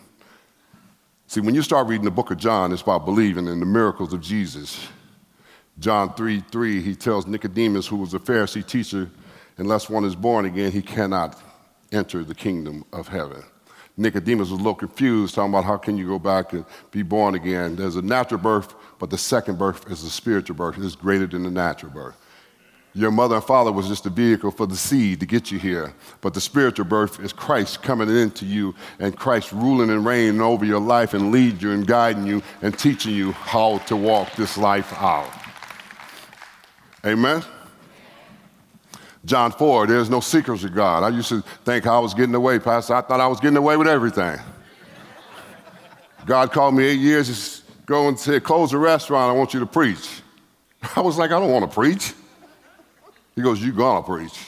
See, 1.27 1.41
when 1.41 1.55
you 1.55 1.61
start 1.61 1.87
reading 1.87 2.05
the 2.05 2.11
book 2.11 2.31
of 2.31 2.37
John, 2.37 2.71
it's 2.71 2.81
about 2.81 3.05
believing 3.05 3.47
in 3.47 3.59
the 3.59 3.65
miracles 3.65 4.13
of 4.13 4.21
Jesus. 4.21 4.87
John 5.79 6.13
3 6.13 6.41
3, 6.51 6.81
he 6.81 6.95
tells 6.95 7.27
Nicodemus, 7.27 7.87
who 7.87 7.97
was 7.97 8.13
a 8.13 8.19
Pharisee 8.19 8.65
teacher, 8.65 9.09
unless 9.57 9.89
one 9.89 10.05
is 10.05 10.15
born 10.15 10.45
again, 10.45 10.71
he 10.71 10.81
cannot 10.81 11.41
enter 11.91 12.23
the 12.23 12.35
kingdom 12.35 12.85
of 12.93 13.07
heaven. 13.07 13.43
Nicodemus 13.97 14.49
was 14.49 14.51
a 14.51 14.55
little 14.55 14.75
confused, 14.75 15.35
talking 15.35 15.53
about 15.53 15.63
how 15.63 15.77
can 15.77 15.97
you 15.97 16.07
go 16.07 16.19
back 16.19 16.53
and 16.53 16.65
be 16.91 17.01
born 17.01 17.35
again. 17.35 17.75
There's 17.75 17.95
a 17.95 18.01
natural 18.01 18.39
birth, 18.39 18.73
but 18.99 19.09
the 19.09 19.17
second 19.17 19.57
birth 19.57 19.89
is 19.91 20.03
a 20.03 20.09
spiritual 20.09 20.55
birth. 20.55 20.77
It's 20.77 20.95
greater 20.95 21.27
than 21.27 21.43
the 21.43 21.51
natural 21.51 21.91
birth. 21.91 22.15
Your 22.95 23.11
mother 23.11 23.35
and 23.35 23.43
father 23.43 23.73
was 23.73 23.89
just 23.89 24.05
a 24.05 24.09
vehicle 24.09 24.51
for 24.51 24.65
the 24.65 24.77
seed 24.77 25.19
to 25.19 25.25
get 25.25 25.51
you 25.51 25.59
here. 25.59 25.93
But 26.21 26.33
the 26.33 26.39
spiritual 26.39 26.85
birth 26.85 27.19
is 27.19 27.33
Christ 27.33 27.83
coming 27.83 28.09
into 28.09 28.45
you 28.45 28.73
and 28.99 29.17
Christ 29.17 29.51
ruling 29.51 29.89
and 29.89 30.05
reigning 30.05 30.39
over 30.39 30.63
your 30.63 30.79
life 30.79 31.13
and 31.13 31.29
lead 31.29 31.61
you 31.61 31.71
and 31.71 31.85
guiding 31.85 32.25
you 32.25 32.41
and 32.61 32.77
teaching 32.77 33.13
you 33.13 33.33
how 33.33 33.79
to 33.79 33.97
walk 33.97 34.33
this 34.35 34.57
life 34.57 34.93
out. 34.93 35.29
Amen? 37.05 37.43
John 39.25 39.51
4, 39.51 39.87
there's 39.87 40.09
no 40.09 40.21
secrets 40.21 40.63
with 40.63 40.73
God. 40.73 41.03
I 41.03 41.09
used 41.09 41.29
to 41.29 41.41
think 41.65 41.87
I 41.87 41.99
was 41.99 42.13
getting 42.13 42.35
away, 42.35 42.59
Pastor. 42.59 42.93
I 42.93 43.01
thought 43.01 43.19
I 43.19 43.27
was 43.27 43.41
getting 43.41 43.57
away 43.57 43.75
with 43.75 43.87
everything. 43.87 44.39
God 46.25 46.53
called 46.53 46.75
me 46.75 46.85
eight 46.85 46.99
years 46.99 47.63
go 47.85 48.07
and 48.07 48.19
say, 48.19 48.39
close 48.39 48.71
the 48.71 48.77
restaurant, 48.77 49.29
I 49.29 49.37
want 49.37 49.53
you 49.53 49.59
to 49.59 49.65
preach. 49.65 50.21
I 50.95 51.01
was 51.01 51.17
like, 51.17 51.31
I 51.31 51.39
don't 51.39 51.51
want 51.51 51.69
to 51.69 51.73
preach. 51.73 52.13
He 53.35 53.41
goes, 53.41 53.61
You're 53.61 53.73
going 53.73 54.01
to 54.01 54.07
preach. 54.07 54.39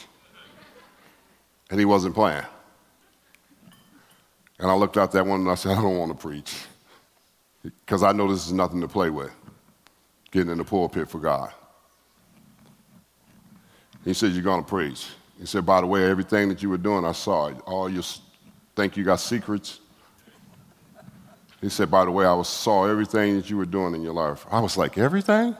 And 1.70 1.78
he 1.78 1.84
wasn't 1.84 2.14
playing. 2.14 2.44
And 4.58 4.70
I 4.70 4.74
looked 4.74 4.96
out 4.96 5.12
that 5.12 5.26
one 5.26 5.40
and 5.40 5.50
I 5.50 5.54
said, 5.54 5.72
I 5.76 5.82
don't 5.82 5.98
want 5.98 6.10
to 6.10 6.18
preach. 6.18 6.56
Because 7.62 8.02
I 8.02 8.12
know 8.12 8.30
this 8.30 8.46
is 8.46 8.52
nothing 8.52 8.80
to 8.80 8.88
play 8.88 9.10
with, 9.10 9.30
getting 10.30 10.50
in 10.50 10.58
the 10.58 10.64
pulpit 10.64 11.08
for 11.08 11.18
God. 11.18 11.52
He 14.04 14.14
said, 14.14 14.32
You're 14.32 14.42
going 14.42 14.64
to 14.64 14.68
preach. 14.68 15.08
He 15.38 15.46
said, 15.46 15.66
By 15.66 15.80
the 15.80 15.86
way, 15.86 16.08
everything 16.08 16.48
that 16.48 16.62
you 16.62 16.70
were 16.70 16.78
doing, 16.78 17.04
I 17.04 17.12
saw 17.12 17.48
it. 17.48 17.56
All 17.66 17.88
you 17.90 18.02
think 18.74 18.96
you 18.96 19.04
got 19.04 19.20
secrets. 19.20 19.80
He 21.60 21.68
said, 21.68 21.90
By 21.90 22.04
the 22.04 22.10
way, 22.10 22.24
I 22.24 22.40
saw 22.42 22.86
everything 22.86 23.36
that 23.36 23.50
you 23.50 23.56
were 23.56 23.66
doing 23.66 23.94
in 23.94 24.02
your 24.02 24.14
life. 24.14 24.46
I 24.50 24.60
was 24.60 24.76
like, 24.76 24.96
Everything? 24.98 25.56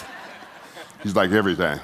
He's 1.02 1.16
like, 1.16 1.30
Everything. 1.30 1.80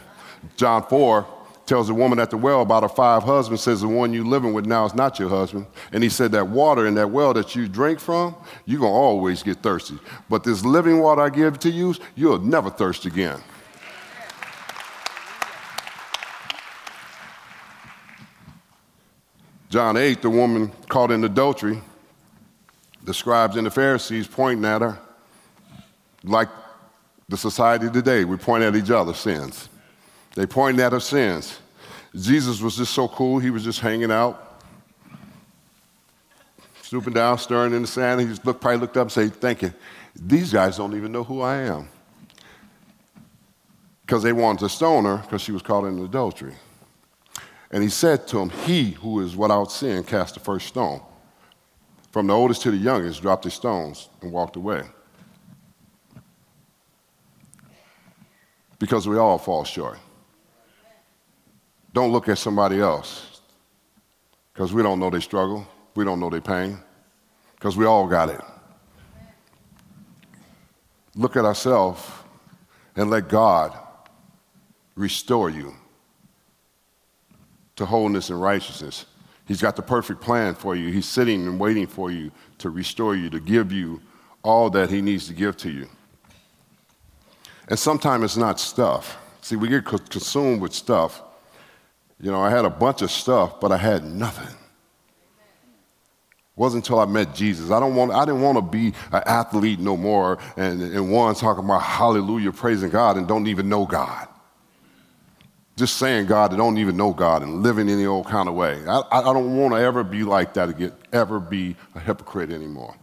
John 0.57 0.85
4 0.85 1.27
tells 1.69 1.89
the 1.89 1.95
woman 1.95 2.19
at 2.19 2.31
the 2.31 2.37
well 2.37 2.63
about 2.63 2.83
her 2.83 2.89
five 2.89 3.23
husbands, 3.23 3.63
says 3.63 3.83
the 3.83 3.89
one 3.89 4.13
you 4.13 4.25
living 4.25 4.55
with 4.55 4.65
now 4.65 4.87
is 4.87 4.95
not 4.95 5.19
your 5.19 5.29
husband. 5.29 5.67
And 5.93 6.03
he 6.03 6.09
said 6.09 6.33
that 6.33 6.49
water 6.49 6.87
in 6.87 6.95
that 6.95 7.11
well 7.11 7.35
that 7.35 7.55
you 7.55 7.69
drink 7.69 8.01
from, 8.01 8.35
you're 8.65 8.81
going 8.81 8.91
to 8.91 8.97
always 8.97 9.43
get 9.43 9.59
thirsty. 9.59 9.99
But 10.31 10.45
this 10.45 10.65
living 10.65 10.99
water 11.01 11.21
I 11.21 11.29
give 11.29 11.59
to 11.61 11.71
you, 11.71 11.95
you'll 12.15 12.39
never 12.39 12.71
thirst 12.71 13.05
again. 13.05 13.39
John 19.69 19.99
8, 19.99 20.23
the 20.23 20.31
woman 20.31 20.73
caught 20.89 21.11
in 21.11 21.23
adultery, 21.25 21.83
the 23.09 23.15
scribes 23.15 23.57
and 23.57 23.67
the 23.67 23.71
Pharisees 23.71 24.27
pointing 24.27 24.67
at 24.67 24.83
her 24.83 24.99
like 26.23 26.51
the 27.27 27.39
society 27.39 27.89
today. 27.91 28.27
We 28.27 28.37
point 28.37 28.63
at 28.63 28.77
each 28.77 28.91
other's 28.91 29.17
sins. 29.17 29.71
They 30.35 30.45
pointed 30.45 30.83
at 30.83 30.93
her 30.93 31.01
sins. 31.01 31.59
Jesus 32.15 32.61
was 32.61 32.77
just 32.77 32.93
so 32.93 33.09
cool, 33.09 33.39
he 33.39 33.49
was 33.49 33.65
just 33.65 33.81
hanging 33.81 34.11
out, 34.11 34.63
stooping 36.83 37.15
down, 37.15 37.39
stirring 37.39 37.73
in 37.73 37.83
the 37.83 37.89
sand. 37.89 38.21
He 38.21 38.27
just 38.27 38.45
looked, 38.45 38.61
probably 38.61 38.81
looked 38.81 38.99
up 38.99 39.05
and 39.05 39.13
said, 39.13 39.35
Thinking, 39.35 39.73
these 40.15 40.53
guys 40.53 40.77
don't 40.77 40.95
even 40.95 41.11
know 41.11 41.25
who 41.25 41.41
I 41.41 41.57
am. 41.57 41.89
Because 44.03 44.23
they 44.23 44.35
wanted 44.35 44.61
to 44.61 44.69
stone 44.69 45.07
her 45.07 45.17
because 45.17 45.41
she 45.41 45.53
was 45.53 45.63
caught 45.63 45.85
in 45.85 45.99
adultery. 45.99 46.55
And 47.71 47.83
he 47.83 47.89
said 47.89 48.27
to 48.29 48.39
him, 48.39 48.51
He 48.51 48.91
who 48.91 49.21
is 49.21 49.35
without 49.35 49.73
sin 49.73 50.05
cast 50.05 50.35
the 50.35 50.41
first 50.41 50.67
stone. 50.67 51.01
From 52.11 52.27
the 52.27 52.35
oldest 52.35 52.63
to 52.63 52.71
the 52.71 52.77
youngest 52.77 53.23
dropped 53.23 53.45
his 53.45 53.55
stones 53.55 54.09
and 54.23 54.33
walked 54.33 54.57
away. 54.57 54.83
Because 58.79 59.07
we 59.09 59.19
all 59.19 59.39
fall 59.39 59.65
short. 59.65 59.99
Don't 61.93 62.13
look 62.13 62.29
at 62.29 62.39
somebody 62.39 62.81
else 62.81 63.29
because 64.59 64.73
we 64.73 64.83
don't 64.83 64.99
know 64.99 65.09
their 65.09 65.21
struggle, 65.21 65.65
we 65.95 66.05
don't 66.05 66.19
know 66.19 66.29
their 66.29 66.41
pain, 66.41 66.79
because 67.55 67.77
we 67.77 67.87
all 67.87 68.09
got 68.09 68.29
it. 68.29 68.41
Look 71.15 71.37
at 71.37 71.45
ourselves 71.45 72.03
and 72.97 73.09
let 73.09 73.29
God 73.29 73.73
restore 74.97 75.49
you 75.49 75.75
to 77.77 77.87
wholeness 77.87 78.31
and 78.31 78.43
righteousness. 78.43 79.07
He's 79.49 79.63
got 79.63 79.77
the 79.77 79.83
perfect 79.83 80.21
plan 80.21 80.55
for 80.55 80.77
you. 80.77 80.93
He's 80.93 81.09
sitting 81.09 81.47
and 81.47 81.59
waiting 81.59 81.87
for 81.87 82.11
you 82.11 82.31
to 82.59 82.69
restore 82.69 83.17
you, 83.17 83.31
to 83.31 83.41
give 83.41 83.73
you 83.73 84.03
all 84.43 84.69
that 84.71 84.91
He 84.91 85.01
needs 85.01 85.27
to 85.29 85.33
give 85.33 85.57
to 85.59 85.71
you. 85.71 85.89
And 87.69 87.79
sometimes 87.79 88.25
it's 88.25 88.37
not 88.37 88.61
stuff. 88.61 89.17
See, 89.41 89.57
we 89.57 89.69
get 89.69 89.87
consumed 89.87 90.61
with 90.61 90.75
stuff. 90.75 91.23
You 92.21 92.31
know, 92.31 92.43
I 92.43 92.51
had 92.51 92.67
a 92.67 92.71
bunch 92.71 93.01
of 93.01 93.11
stuff, 93.11 93.59
but 93.59 93.73
I 93.73 93.79
had 93.79 94.05
nothing. 94.05 94.55
It 94.55 94.55
wasn't 96.55 96.85
until 96.85 97.01
I 97.01 97.07
met 97.07 97.35
Jesus. 97.35 97.71
I, 97.71 97.81
don't 97.81 97.95
want, 97.95 98.13
I 98.13 98.27
didn't 98.27 98.43
want 98.43 98.59
to 98.59 98.63
be 98.63 98.89
an 99.13 99.23
athlete 99.25 99.81
no 99.81 99.97
more 99.97 100.39
and, 100.59 100.83
and 100.83 101.11
one 101.11 101.35
talking 101.35 101.65
about 101.65 101.81
hallelujah, 101.81 102.53
praising 102.53 102.91
God, 102.91 103.17
and 103.17 103.27
don't 103.27 103.47
even 103.47 103.71
know 103.71 103.87
God 103.87 104.29
just 105.79 105.97
saying 105.97 106.27
God 106.27 106.51
that 106.51 106.57
don't 106.57 106.77
even 106.77 106.97
know 106.97 107.13
God 107.13 107.43
and 107.43 107.63
living 107.63 107.89
any 107.89 108.05
old 108.05 108.27
kind 108.27 108.49
of 108.49 108.55
way. 108.55 108.83
I, 108.87 109.03
I 109.11 109.23
don't 109.23 109.57
want 109.57 109.75
to 109.75 109.81
ever 109.81 110.03
be 110.03 110.25
like 110.25 110.55
that 110.55 110.69
again, 110.69 110.93
ever 111.13 111.41
be 111.41 111.77
a 111.95 112.01
hypocrite 112.01 112.51
anymore. 112.51 112.95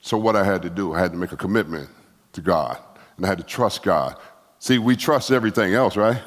So 0.00 0.16
what 0.16 0.36
I 0.36 0.44
had 0.44 0.62
to 0.62 0.70
do, 0.70 0.94
I 0.94 1.00
had 1.00 1.10
to 1.10 1.18
make 1.18 1.32
a 1.32 1.36
commitment 1.36 1.90
to 2.32 2.40
God, 2.40 2.78
and 3.16 3.26
I 3.26 3.28
had 3.28 3.38
to 3.38 3.44
trust 3.44 3.82
God. 3.82 4.16
See, 4.60 4.78
we 4.78 4.94
trust 4.96 5.32
everything 5.32 5.74
else, 5.74 5.96
right? 5.96 6.22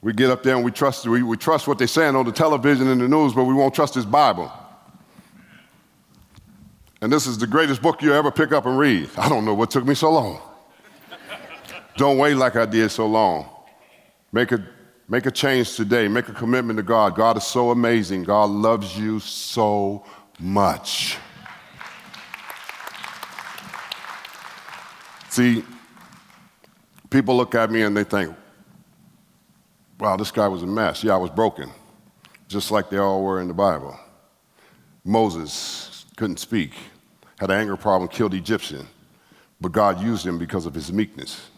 We 0.00 0.12
get 0.12 0.30
up 0.30 0.42
there 0.42 0.54
and 0.54 0.64
we 0.64 0.70
trust, 0.70 1.06
we, 1.06 1.22
we 1.22 1.36
trust 1.36 1.66
what 1.66 1.78
they're 1.78 1.86
saying 1.88 2.14
on 2.14 2.26
the 2.26 2.32
television 2.32 2.86
and 2.88 3.00
the 3.00 3.08
news, 3.08 3.32
but 3.32 3.44
we 3.44 3.54
won't 3.54 3.74
trust 3.74 3.94
His 3.94 4.06
Bible. 4.06 4.52
And 7.00 7.12
this 7.12 7.26
is 7.26 7.36
the 7.36 7.46
greatest 7.46 7.82
book 7.82 8.00
you 8.00 8.14
ever 8.14 8.30
pick 8.30 8.52
up 8.52 8.64
and 8.66 8.78
read. 8.78 9.10
I 9.18 9.28
don't 9.28 9.44
know 9.44 9.54
what 9.54 9.70
took 9.70 9.84
me 9.84 9.94
so 9.94 10.12
long. 10.12 10.40
Don't 11.96 12.18
wait 12.18 12.34
like 12.34 12.56
I 12.56 12.66
did 12.66 12.90
so 12.90 13.06
long. 13.06 13.48
Make 14.32 14.50
a, 14.50 14.66
make 15.08 15.26
a 15.26 15.30
change 15.30 15.76
today. 15.76 16.08
Make 16.08 16.28
a 16.28 16.32
commitment 16.32 16.76
to 16.78 16.82
God. 16.82 17.14
God 17.14 17.36
is 17.36 17.44
so 17.44 17.70
amazing. 17.70 18.24
God 18.24 18.50
loves 18.50 18.98
you 18.98 19.20
so 19.20 20.04
much. 20.40 21.18
See, 25.28 25.64
people 27.10 27.36
look 27.36 27.54
at 27.54 27.70
me 27.70 27.82
and 27.82 27.96
they 27.96 28.04
think, 28.04 28.34
wow, 30.00 30.16
this 30.16 30.32
guy 30.32 30.48
was 30.48 30.64
a 30.64 30.66
mess. 30.66 31.04
Yeah, 31.04 31.14
I 31.14 31.16
was 31.16 31.30
broken, 31.30 31.70
just 32.48 32.72
like 32.72 32.90
they 32.90 32.98
all 32.98 33.22
were 33.22 33.40
in 33.40 33.46
the 33.48 33.54
Bible. 33.54 33.98
Moses 35.04 36.06
couldn't 36.16 36.38
speak, 36.38 36.72
had 37.38 37.50
an 37.50 37.60
anger 37.60 37.76
problem, 37.76 38.08
killed 38.08 38.34
Egyptian, 38.34 38.86
but 39.60 39.70
God 39.70 40.00
used 40.00 40.26
him 40.26 40.38
because 40.38 40.66
of 40.66 40.74
his 40.74 40.92
meekness 40.92 41.50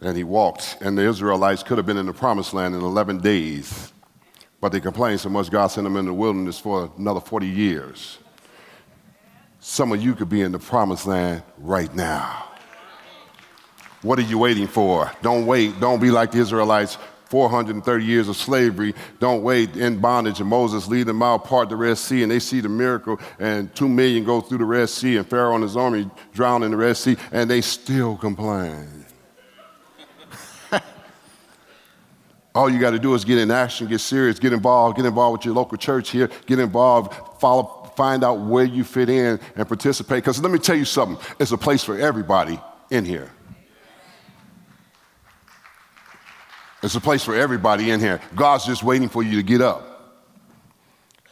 and 0.00 0.16
he 0.16 0.24
walked. 0.24 0.78
And 0.80 0.96
the 0.96 1.02
Israelites 1.02 1.62
could 1.62 1.78
have 1.78 1.86
been 1.86 1.96
in 1.96 2.06
the 2.06 2.12
promised 2.12 2.54
land 2.54 2.74
in 2.74 2.80
11 2.80 3.18
days, 3.18 3.92
but 4.60 4.72
they 4.72 4.80
complained 4.80 5.20
so 5.20 5.28
much, 5.28 5.50
God 5.50 5.68
sent 5.68 5.84
them 5.84 5.96
in 5.96 6.06
the 6.06 6.14
wilderness 6.14 6.58
for 6.58 6.90
another 6.98 7.20
40 7.20 7.46
years. 7.46 8.18
Some 9.60 9.92
of 9.92 10.02
you 10.02 10.14
could 10.14 10.28
be 10.28 10.42
in 10.42 10.52
the 10.52 10.58
promised 10.58 11.06
land 11.06 11.42
right 11.58 11.92
now. 11.94 12.44
What 14.02 14.18
are 14.18 14.22
you 14.22 14.38
waiting 14.38 14.68
for? 14.68 15.10
Don't 15.22 15.46
wait. 15.46 15.80
Don't 15.80 16.00
be 16.00 16.10
like 16.10 16.30
the 16.30 16.38
Israelites 16.38 16.96
430 17.28 18.04
years 18.04 18.28
of 18.28 18.36
slavery. 18.36 18.94
Don't 19.18 19.42
wait 19.42 19.76
in 19.76 19.98
bondage. 19.98 20.40
And 20.40 20.48
Moses 20.48 20.86
lead 20.86 21.06
them 21.06 21.22
out, 21.22 21.44
part 21.44 21.68
the 21.68 21.76
Red 21.76 21.98
Sea, 21.98 22.22
and 22.22 22.30
they 22.30 22.38
see 22.38 22.60
the 22.60 22.68
miracle, 22.68 23.20
and 23.38 23.74
two 23.74 23.88
million 23.88 24.24
go 24.24 24.40
through 24.40 24.58
the 24.58 24.64
Red 24.64 24.88
Sea, 24.88 25.16
and 25.16 25.28
Pharaoh 25.28 25.54
and 25.54 25.62
his 25.62 25.76
army 25.76 26.08
drown 26.32 26.62
in 26.62 26.70
the 26.70 26.76
Red 26.76 26.96
Sea, 26.96 27.16
and 27.32 27.50
they 27.50 27.60
still 27.60 28.16
complain. 28.16 29.04
All 32.58 32.68
you 32.68 32.80
got 32.80 32.90
to 32.90 32.98
do 32.98 33.14
is 33.14 33.24
get 33.24 33.38
in 33.38 33.52
action, 33.52 33.86
get 33.86 34.00
serious, 34.00 34.40
get 34.40 34.52
involved, 34.52 34.96
get 34.96 35.06
involved 35.06 35.38
with 35.38 35.44
your 35.44 35.54
local 35.54 35.78
church 35.78 36.10
here, 36.10 36.28
get 36.46 36.58
involved, 36.58 37.14
follow, 37.40 37.88
find 37.94 38.24
out 38.24 38.40
where 38.40 38.64
you 38.64 38.82
fit 38.82 39.08
in 39.08 39.38
and 39.54 39.68
participate. 39.68 40.24
Because 40.24 40.42
let 40.42 40.50
me 40.50 40.58
tell 40.58 40.74
you 40.74 40.84
something, 40.84 41.24
it's 41.38 41.52
a 41.52 41.56
place 41.56 41.84
for 41.84 41.96
everybody 41.96 42.58
in 42.90 43.04
here. 43.04 43.30
It's 46.82 46.96
a 46.96 47.00
place 47.00 47.22
for 47.22 47.36
everybody 47.36 47.92
in 47.92 48.00
here. 48.00 48.20
God's 48.34 48.66
just 48.66 48.82
waiting 48.82 49.08
for 49.08 49.22
you 49.22 49.36
to 49.36 49.44
get 49.44 49.60
up. 49.60 50.26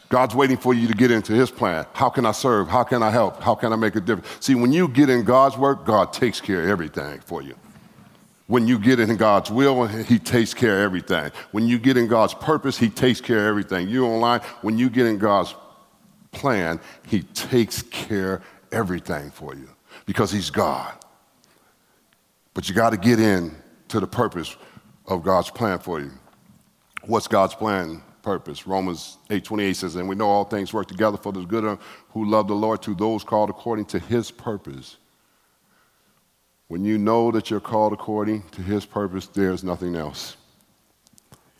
God's 0.08 0.36
waiting 0.36 0.56
for 0.56 0.74
you 0.74 0.86
to 0.86 0.94
get 0.94 1.10
into 1.10 1.32
His 1.32 1.50
plan. 1.50 1.86
How 1.92 2.08
can 2.08 2.24
I 2.24 2.30
serve? 2.30 2.68
How 2.68 2.84
can 2.84 3.02
I 3.02 3.10
help? 3.10 3.42
How 3.42 3.56
can 3.56 3.72
I 3.72 3.76
make 3.76 3.96
a 3.96 4.00
difference? 4.00 4.28
See, 4.38 4.54
when 4.54 4.72
you 4.72 4.86
get 4.86 5.10
in 5.10 5.24
God's 5.24 5.58
work, 5.58 5.84
God 5.84 6.12
takes 6.12 6.40
care 6.40 6.62
of 6.62 6.68
everything 6.68 7.18
for 7.18 7.42
you. 7.42 7.56
When 8.46 8.68
you 8.68 8.78
get 8.78 9.00
in 9.00 9.16
God's 9.16 9.50
will, 9.50 9.86
He 9.86 10.18
takes 10.18 10.54
care 10.54 10.78
of 10.78 10.84
everything. 10.84 11.32
When 11.50 11.66
you 11.66 11.78
get 11.78 11.96
in 11.96 12.06
God's 12.06 12.34
purpose, 12.34 12.78
He 12.78 12.88
takes 12.88 13.20
care 13.20 13.40
of 13.40 13.46
everything. 13.46 13.88
You 13.88 14.06
online, 14.06 14.40
when 14.62 14.78
you 14.78 14.88
get 14.88 15.06
in 15.06 15.18
God's 15.18 15.54
plan, 16.30 16.78
He 17.06 17.22
takes 17.22 17.82
care 17.82 18.42
everything 18.70 19.30
for 19.30 19.54
you 19.54 19.68
because 20.04 20.30
He's 20.30 20.50
God. 20.50 20.92
But 22.54 22.68
you 22.68 22.74
got 22.74 22.90
to 22.90 22.96
get 22.96 23.18
in 23.18 23.54
to 23.88 24.00
the 24.00 24.06
purpose 24.06 24.56
of 25.06 25.22
God's 25.22 25.50
plan 25.50 25.78
for 25.78 26.00
you. 26.00 26.12
What's 27.04 27.28
God's 27.28 27.54
plan? 27.54 28.02
Purpose. 28.22 28.66
Romans 28.66 29.18
8:28 29.30 29.76
says, 29.76 29.94
"And 29.94 30.08
we 30.08 30.16
know 30.16 30.28
all 30.28 30.44
things 30.44 30.72
work 30.72 30.88
together 30.88 31.16
for 31.16 31.32
the 31.32 31.44
good 31.44 31.64
of 31.64 31.78
who 32.10 32.24
love 32.28 32.48
the 32.48 32.56
Lord, 32.56 32.82
to 32.82 32.94
those 32.94 33.22
called 33.22 33.50
according 33.50 33.84
to 33.86 34.00
His 34.00 34.32
purpose." 34.32 34.96
When 36.68 36.84
you 36.84 36.98
know 36.98 37.30
that 37.30 37.50
you're 37.50 37.60
called 37.60 37.92
according 37.92 38.42
to 38.50 38.62
his 38.62 38.84
purpose, 38.84 39.26
there's 39.28 39.62
nothing 39.62 39.94
else. 39.94 40.36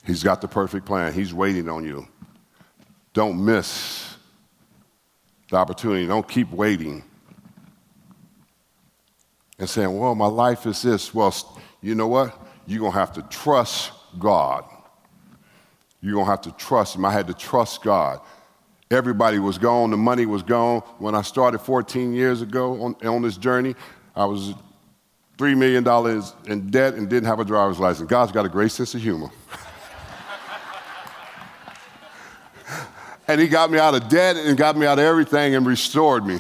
He's 0.05 0.23
got 0.23 0.41
the 0.41 0.49
perfect 0.49 0.87
plan. 0.87 1.13
He's 1.13 1.33
waiting 1.33 1.69
on 1.69 1.85
you. 1.85 2.07
Don't 3.13 3.45
miss 3.45 4.17
the 5.51 5.57
opportunity. 5.57 6.07
Don't 6.07 6.29
keep 6.29 6.51
waiting 6.51 7.03
and 9.59 9.69
saying, 9.69 9.97
well, 9.97 10.15
my 10.15 10.27
life 10.27 10.67
is 10.67 10.83
this. 10.83 11.15
Well, 11.15 11.35
you 11.81 11.95
know 11.95 12.09
what? 12.09 12.37
You're 12.67 12.81
going 12.81 12.93
to 12.93 12.99
have 12.99 13.13
to 13.15 13.23
trust 13.23 13.93
God. 14.19 14.65
You're 16.01 16.15
going 16.15 16.27
to 16.27 16.31
have 16.31 16.43
to 16.43 16.53
trust 16.53 16.97
Him. 16.97 17.05
I 17.05 17.13
had 17.13 17.27
to 17.29 17.35
trust 17.35 17.83
God. 17.83 18.21
Everybody 18.91 19.39
was 19.39 19.59
gone. 19.59 19.91
The 19.91 19.97
money 19.97 20.27
was 20.27 20.43
gone. 20.43 20.81
When 20.99 21.15
I 21.15 21.23
started 21.23 21.59
14 21.59 22.13
years 22.13 22.43
ago 22.43 22.83
on, 22.83 23.07
on 23.07 23.23
this 23.23 23.37
journey, 23.37 23.75
I 24.15 24.25
was 24.25 24.55
$3 25.37 25.57
million 25.57 25.87
in 26.47 26.71
debt 26.71 26.95
and 26.95 27.09
didn't 27.09 27.27
have 27.27 27.41
a 27.41 27.45
driver's 27.45 27.79
license. 27.79 28.09
God's 28.09 28.33
got 28.33 28.47
a 28.47 28.49
great 28.49 28.71
sense 28.73 28.95
of 28.95 29.03
humor. 29.03 29.31
and 33.29 33.41
He 33.41 33.49
got 33.49 33.71
me 33.71 33.79
out 33.79 33.95
of 33.95 34.09
debt 34.09 34.37
and 34.37 34.57
got 34.57 34.77
me 34.77 34.87
out 34.87 34.99
of 34.99 35.05
everything 35.05 35.55
and 35.55 35.67
restored 35.67 36.25
me. 36.25 36.39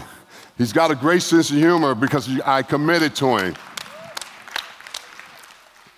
He's 0.56 0.72
got 0.72 0.90
a 0.90 0.94
great 0.94 1.22
sense 1.22 1.50
of 1.50 1.56
humor 1.56 1.94
because 1.94 2.40
I 2.40 2.62
committed 2.62 3.14
to 3.16 3.36
Him. 3.36 3.54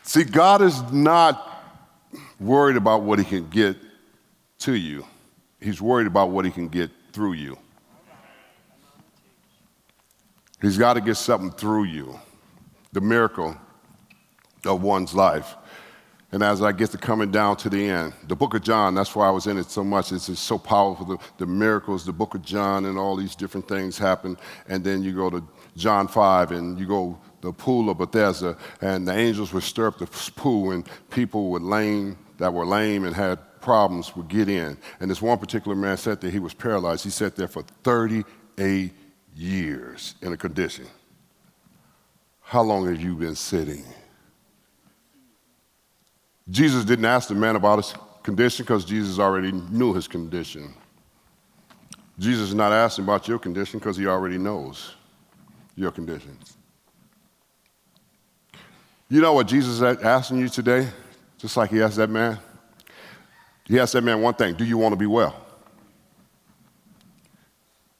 See, 0.02 0.24
God 0.24 0.62
is 0.62 0.80
not 0.90 1.48
worried 2.40 2.76
about 2.76 3.02
what 3.02 3.18
he 3.18 3.24
can 3.26 3.48
get 3.50 3.76
to 4.60 4.72
you, 4.72 5.04
he's 5.60 5.80
worried 5.80 6.06
about 6.06 6.30
what 6.30 6.44
he 6.44 6.50
can 6.50 6.68
get 6.68 6.90
through 7.12 7.34
you. 7.34 7.58
He's 10.60 10.78
got 10.78 10.94
to 10.94 11.00
get 11.00 11.16
something 11.16 11.52
through 11.52 11.84
you. 11.84 12.18
The 12.92 13.00
miracle 13.00 13.56
of 14.64 14.82
one's 14.82 15.14
life. 15.14 15.56
And 16.30 16.42
as 16.42 16.60
I 16.60 16.72
get 16.72 16.90
to 16.90 16.98
coming 16.98 17.30
down 17.30 17.56
to 17.58 17.70
the 17.70 17.88
end, 17.88 18.12
the 18.26 18.36
book 18.36 18.52
of 18.52 18.62
John, 18.62 18.94
that's 18.94 19.14
why 19.14 19.26
I 19.26 19.30
was 19.30 19.46
in 19.46 19.56
it 19.56 19.70
so 19.70 19.82
much. 19.82 20.12
It's 20.12 20.26
just 20.26 20.44
so 20.44 20.58
powerful. 20.58 21.06
The, 21.06 21.18
the 21.38 21.46
miracles, 21.46 22.04
the 22.04 22.12
book 22.12 22.34
of 22.34 22.42
John, 22.42 22.84
and 22.84 22.98
all 22.98 23.16
these 23.16 23.34
different 23.34 23.66
things 23.66 23.96
happen. 23.96 24.36
And 24.68 24.84
then 24.84 25.02
you 25.02 25.14
go 25.14 25.30
to 25.30 25.42
John 25.76 26.06
5, 26.06 26.52
and 26.52 26.78
you 26.78 26.86
go 26.86 27.18
the 27.40 27.52
pool 27.52 27.88
of 27.88 27.98
Bethesda, 27.98 28.58
and 28.82 29.08
the 29.08 29.16
angels 29.16 29.54
would 29.54 29.62
stir 29.62 29.86
up 29.86 29.98
the 29.98 30.06
pool, 30.36 30.72
and 30.72 30.86
people 31.08 31.50
would 31.50 31.62
lame, 31.62 32.18
that 32.36 32.52
were 32.52 32.66
lame 32.66 33.04
and 33.04 33.14
had 33.14 33.38
problems 33.60 34.14
would 34.14 34.28
get 34.28 34.48
in. 34.48 34.76
And 35.00 35.10
this 35.10 35.22
one 35.22 35.38
particular 35.38 35.76
man 35.76 35.96
sat 35.96 36.20
there, 36.20 36.30
he 36.30 36.38
was 36.38 36.54
paralyzed. 36.54 37.04
He 37.04 37.10
sat 37.10 37.36
there 37.36 37.48
for 37.48 37.62
38 37.84 38.92
years 39.34 40.14
in 40.20 40.32
a 40.32 40.36
condition. 40.36 40.86
How 42.48 42.62
long 42.62 42.86
have 42.86 42.98
you 42.98 43.14
been 43.14 43.34
sitting? 43.34 43.84
Jesus 46.48 46.82
didn't 46.82 47.04
ask 47.04 47.28
the 47.28 47.34
man 47.34 47.56
about 47.56 47.76
his 47.76 47.92
condition 48.22 48.64
because 48.64 48.86
Jesus 48.86 49.18
already 49.18 49.52
knew 49.52 49.92
his 49.92 50.08
condition. 50.08 50.72
Jesus 52.18 52.48
is 52.48 52.54
not 52.54 52.72
asking 52.72 53.04
about 53.04 53.28
your 53.28 53.38
condition 53.38 53.78
because 53.78 53.98
he 53.98 54.06
already 54.06 54.38
knows 54.38 54.94
your 55.76 55.90
conditions. 55.90 56.56
You 59.10 59.20
know 59.20 59.34
what 59.34 59.46
Jesus 59.46 59.82
is 59.82 59.82
asking 59.82 60.38
you 60.38 60.48
today? 60.48 60.88
Just 61.36 61.54
like 61.54 61.68
he 61.68 61.82
asked 61.82 61.96
that 61.96 62.08
man? 62.08 62.38
He 63.66 63.78
asked 63.78 63.92
that 63.92 64.02
man 64.02 64.22
one 64.22 64.32
thing 64.32 64.54
Do 64.54 64.64
you 64.64 64.78
want 64.78 64.94
to 64.94 64.96
be 64.96 65.04
well? 65.04 65.36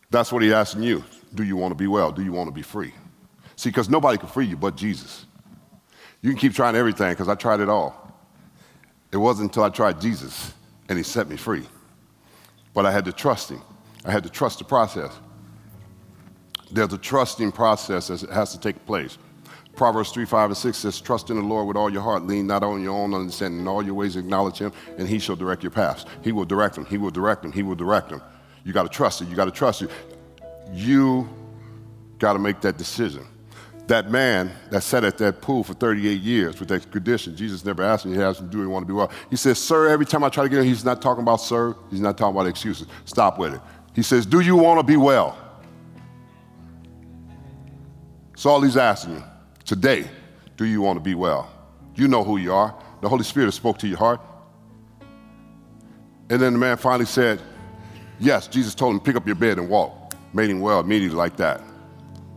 That's 0.08 0.32
what 0.32 0.40
he's 0.40 0.52
asking 0.52 0.84
you. 0.84 1.04
Do 1.34 1.42
you 1.42 1.58
want 1.58 1.72
to 1.72 1.76
be 1.76 1.87
well? 1.87 2.11
Do 2.12 2.24
you 2.24 2.32
want 2.32 2.48
to 2.48 2.54
be 2.54 2.62
free? 2.62 2.94
See, 3.59 3.71
because 3.71 3.90
nobody 3.90 4.18
can 4.18 4.29
free 4.29 4.47
you 4.47 4.57
but 4.57 4.77
Jesus. 4.77 5.27
You 6.23 6.31
can 6.31 6.38
keep 6.38 6.55
trying 6.55 6.77
everything 6.77 7.11
because 7.11 7.29
I 7.29 7.35
tried 7.35 7.59
it 7.59 7.68
all. 7.68 8.16
It 9.11 9.16
wasn't 9.16 9.51
until 9.51 9.64
I 9.64 9.71
tried 9.71 10.01
Jesus 10.01 10.55
and 10.88 10.97
he 10.97 11.03
set 11.03 11.29
me 11.29 11.37
free. 11.37 11.66
But 12.73 12.87
I 12.87 12.92
had 12.92 13.05
to 13.07 13.12
trust 13.12 13.51
him. 13.51 13.61
I 14.05 14.12
had 14.12 14.23
to 14.23 14.31
trust 14.31 14.61
the 14.61 14.64
process. 14.64 15.12
There's 16.71 16.92
a 16.92 16.99
trusting 16.99 17.51
process 17.51 18.07
that 18.07 18.31
has 18.31 18.53
to 18.53 18.61
take 18.61 18.87
place. 18.87 19.18
Proverbs 19.75 20.12
3, 20.12 20.25
5, 20.25 20.51
and 20.51 20.57
6 20.57 20.79
says, 20.79 21.01
Trust 21.01 21.29
in 21.31 21.37
the 21.37 21.42
Lord 21.42 21.66
with 21.66 21.77
all 21.77 21.90
your 21.90 22.03
heart. 22.03 22.23
Lean 22.23 22.47
not 22.47 22.62
on 22.62 22.81
your 22.81 22.94
own 22.94 23.12
understanding. 23.12 23.59
In 23.59 23.66
all 23.66 23.85
your 23.85 23.94
ways 23.94 24.14
acknowledge 24.14 24.59
him, 24.59 24.73
and 24.99 25.09
he 25.09 25.18
shall 25.18 25.35
direct 25.35 25.64
your 25.64 25.73
paths. 25.73 26.05
He 26.23 26.31
will 26.31 26.44
direct 26.44 26.77
them. 26.77 26.85
He 26.87 26.97
will 26.97 27.11
direct 27.11 27.42
them. 27.42 27.51
He 27.51 27.64
will 27.64 27.75
direct 27.75 28.11
them. 28.11 28.23
You 28.64 28.73
got 28.73 28.85
to 28.85 28.88
trust 28.88 29.21
it. 29.21 29.27
You 29.27 29.35
got 29.35 29.47
to 29.47 29.51
trust 29.51 29.83
it. 29.83 29.90
You 30.73 31.29
got 32.21 32.35
to 32.35 32.38
make 32.38 32.61
that 32.61 32.79
decision 32.79 33.27
that 33.88 34.11
man 34.11 34.53
that 34.70 34.83
sat 34.83 35.03
at 35.03 35.18
that 35.18 35.40
pool 35.40 35.64
for 35.64 35.74
38 35.74 36.20
years 36.20 36.61
with 36.61 36.68
that 36.68 36.90
condition, 36.90 37.35
Jesus 37.35 37.64
never 37.64 37.83
asked 37.83 38.05
him, 38.05 38.14
he 38.14 38.20
asked 38.20 38.40
him, 38.40 38.48
do 38.48 38.61
he 38.61 38.66
want 38.66 38.83
to 38.83 38.87
be 38.87 38.92
well? 38.92 39.11
He 39.31 39.37
says, 39.37 39.59
sir, 39.59 39.88
every 39.88 40.07
time 40.07 40.22
I 40.22 40.29
try 40.29 40.44
to 40.44 40.48
get 40.48 40.59
him, 40.61 40.64
he's 40.64 40.85
not 40.85 41.03
talking 41.03 41.22
about 41.22 41.37
sir, 41.37 41.74
he's 41.90 42.01
not 42.01 42.16
talking 42.16 42.37
about 42.37 42.46
excuses. 42.46 42.87
Stop 43.05 43.38
with 43.38 43.55
it. 43.55 43.61
He 43.94 44.03
says, 44.03 44.27
do 44.27 44.40
you 44.40 44.57
want 44.57 44.79
to 44.79 44.85
be 44.85 44.96
well? 44.96 45.37
That's 48.31 48.46
all 48.46 48.61
he's 48.61 48.77
asking 48.77 49.16
you. 49.16 49.24
Today, 49.64 50.09
do 50.57 50.64
you 50.64 50.81
want 50.81 50.96
to 50.98 51.03
be 51.03 51.14
well? 51.14 51.51
You 51.94 52.09
know 52.09 52.22
who 52.22 52.37
you 52.37 52.53
are. 52.53 52.74
The 53.01 53.09
Holy 53.09 53.24
Spirit 53.24 53.53
spoke 53.53 53.79
to 53.79 53.88
your 53.88 53.98
heart. 53.98 54.20
And 56.31 56.40
then 56.40 56.53
the 56.53 56.59
man 56.59 56.77
finally 56.77 57.07
said, 57.07 57.40
yes, 58.20 58.48
Jesus 58.48 58.74
told 58.74 58.94
him, 58.94 59.01
pick 59.01 59.16
up 59.16 59.27
your 59.27 59.35
bed 59.35 59.59
and 59.59 59.68
walk. 59.68 60.12
Made 60.35 60.51
him 60.51 60.61
well 60.61 60.81
immediately 60.81 61.16
like 61.16 61.37
that. 61.38 61.62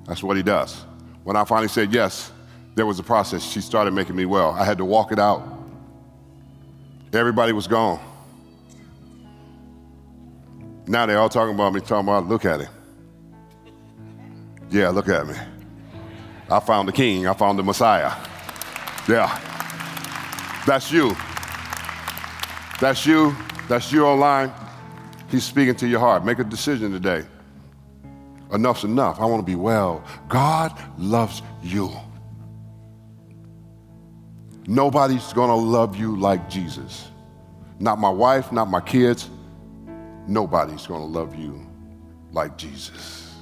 That's 0.07 0.23
what 0.23 0.37
he 0.37 0.43
does. 0.43 0.85
When 1.23 1.35
I 1.35 1.45
finally 1.45 1.67
said 1.67 1.93
yes, 1.93 2.31
there 2.75 2.85
was 2.85 2.99
a 2.99 3.03
process. 3.03 3.43
She 3.43 3.61
started 3.61 3.93
making 3.93 4.15
me 4.15 4.25
well. 4.25 4.51
I 4.51 4.65
had 4.65 4.77
to 4.79 4.85
walk 4.85 5.11
it 5.11 5.19
out. 5.19 5.43
Everybody 7.13 7.51
was 7.51 7.67
gone. 7.67 7.99
Now 10.87 11.05
they're 11.05 11.19
all 11.19 11.29
talking 11.29 11.53
about 11.53 11.73
me, 11.73 11.81
talking 11.81 12.07
about, 12.07 12.27
look 12.27 12.45
at 12.45 12.61
him. 12.61 12.69
Yeah, 14.69 14.89
look 14.89 15.09
at 15.09 15.27
me. 15.27 15.35
I 16.49 16.59
found 16.59 16.87
the 16.87 16.93
king, 16.93 17.27
I 17.27 17.33
found 17.33 17.59
the 17.59 17.63
Messiah. 17.63 18.13
Yeah. 19.07 19.39
That's 20.65 20.91
you. 20.91 21.15
That's 22.79 23.05
you. 23.05 23.35
That's 23.67 23.91
you 23.91 24.05
online. 24.05 24.51
He's 25.29 25.43
speaking 25.43 25.75
to 25.75 25.87
your 25.87 25.99
heart. 25.99 26.25
Make 26.25 26.39
a 26.39 26.43
decision 26.43 26.91
today. 26.91 27.25
Enough's 28.51 28.83
enough. 28.83 29.19
I 29.19 29.25
want 29.25 29.39
to 29.39 29.45
be 29.45 29.55
well. 29.55 30.03
God 30.27 30.77
loves 30.97 31.41
you. 31.63 31.91
Nobody's 34.67 35.33
going 35.33 35.49
to 35.49 35.55
love 35.55 35.95
you 35.95 36.17
like 36.17 36.49
Jesus. 36.49 37.09
Not 37.79 37.97
my 37.97 38.09
wife, 38.09 38.51
not 38.51 38.69
my 38.69 38.81
kids. 38.81 39.29
Nobody's 40.27 40.85
going 40.85 41.01
to 41.01 41.07
love 41.07 41.35
you 41.35 41.65
like 42.31 42.57
Jesus. 42.57 43.35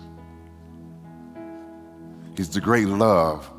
He's 2.38 2.50
the 2.50 2.62
great 2.62 2.88
love 2.88 3.52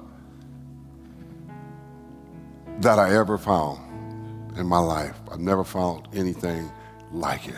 that 2.78 2.98
I 2.98 3.14
ever 3.14 3.36
found 3.36 4.56
in 4.56 4.66
my 4.66 4.78
life. 4.78 5.16
I've 5.30 5.40
never 5.40 5.64
found 5.64 6.08
anything 6.14 6.70
like 7.12 7.46
it. 7.46 7.54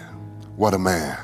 What 0.57 0.75
a 0.75 0.79
man. 0.79 1.17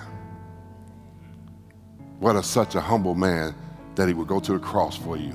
What 2.18 2.36
a 2.36 2.42
such 2.42 2.74
a 2.74 2.80
humble 2.80 3.14
man 3.14 3.54
that 3.94 4.08
he 4.08 4.14
would 4.14 4.28
go 4.28 4.40
to 4.40 4.52
the 4.52 4.58
cross 4.58 4.96
for 4.96 5.16
you 5.16 5.32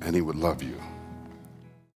and 0.00 0.14
he 0.14 0.20
would 0.20 0.36
love 0.36 0.62
you. 0.62 0.80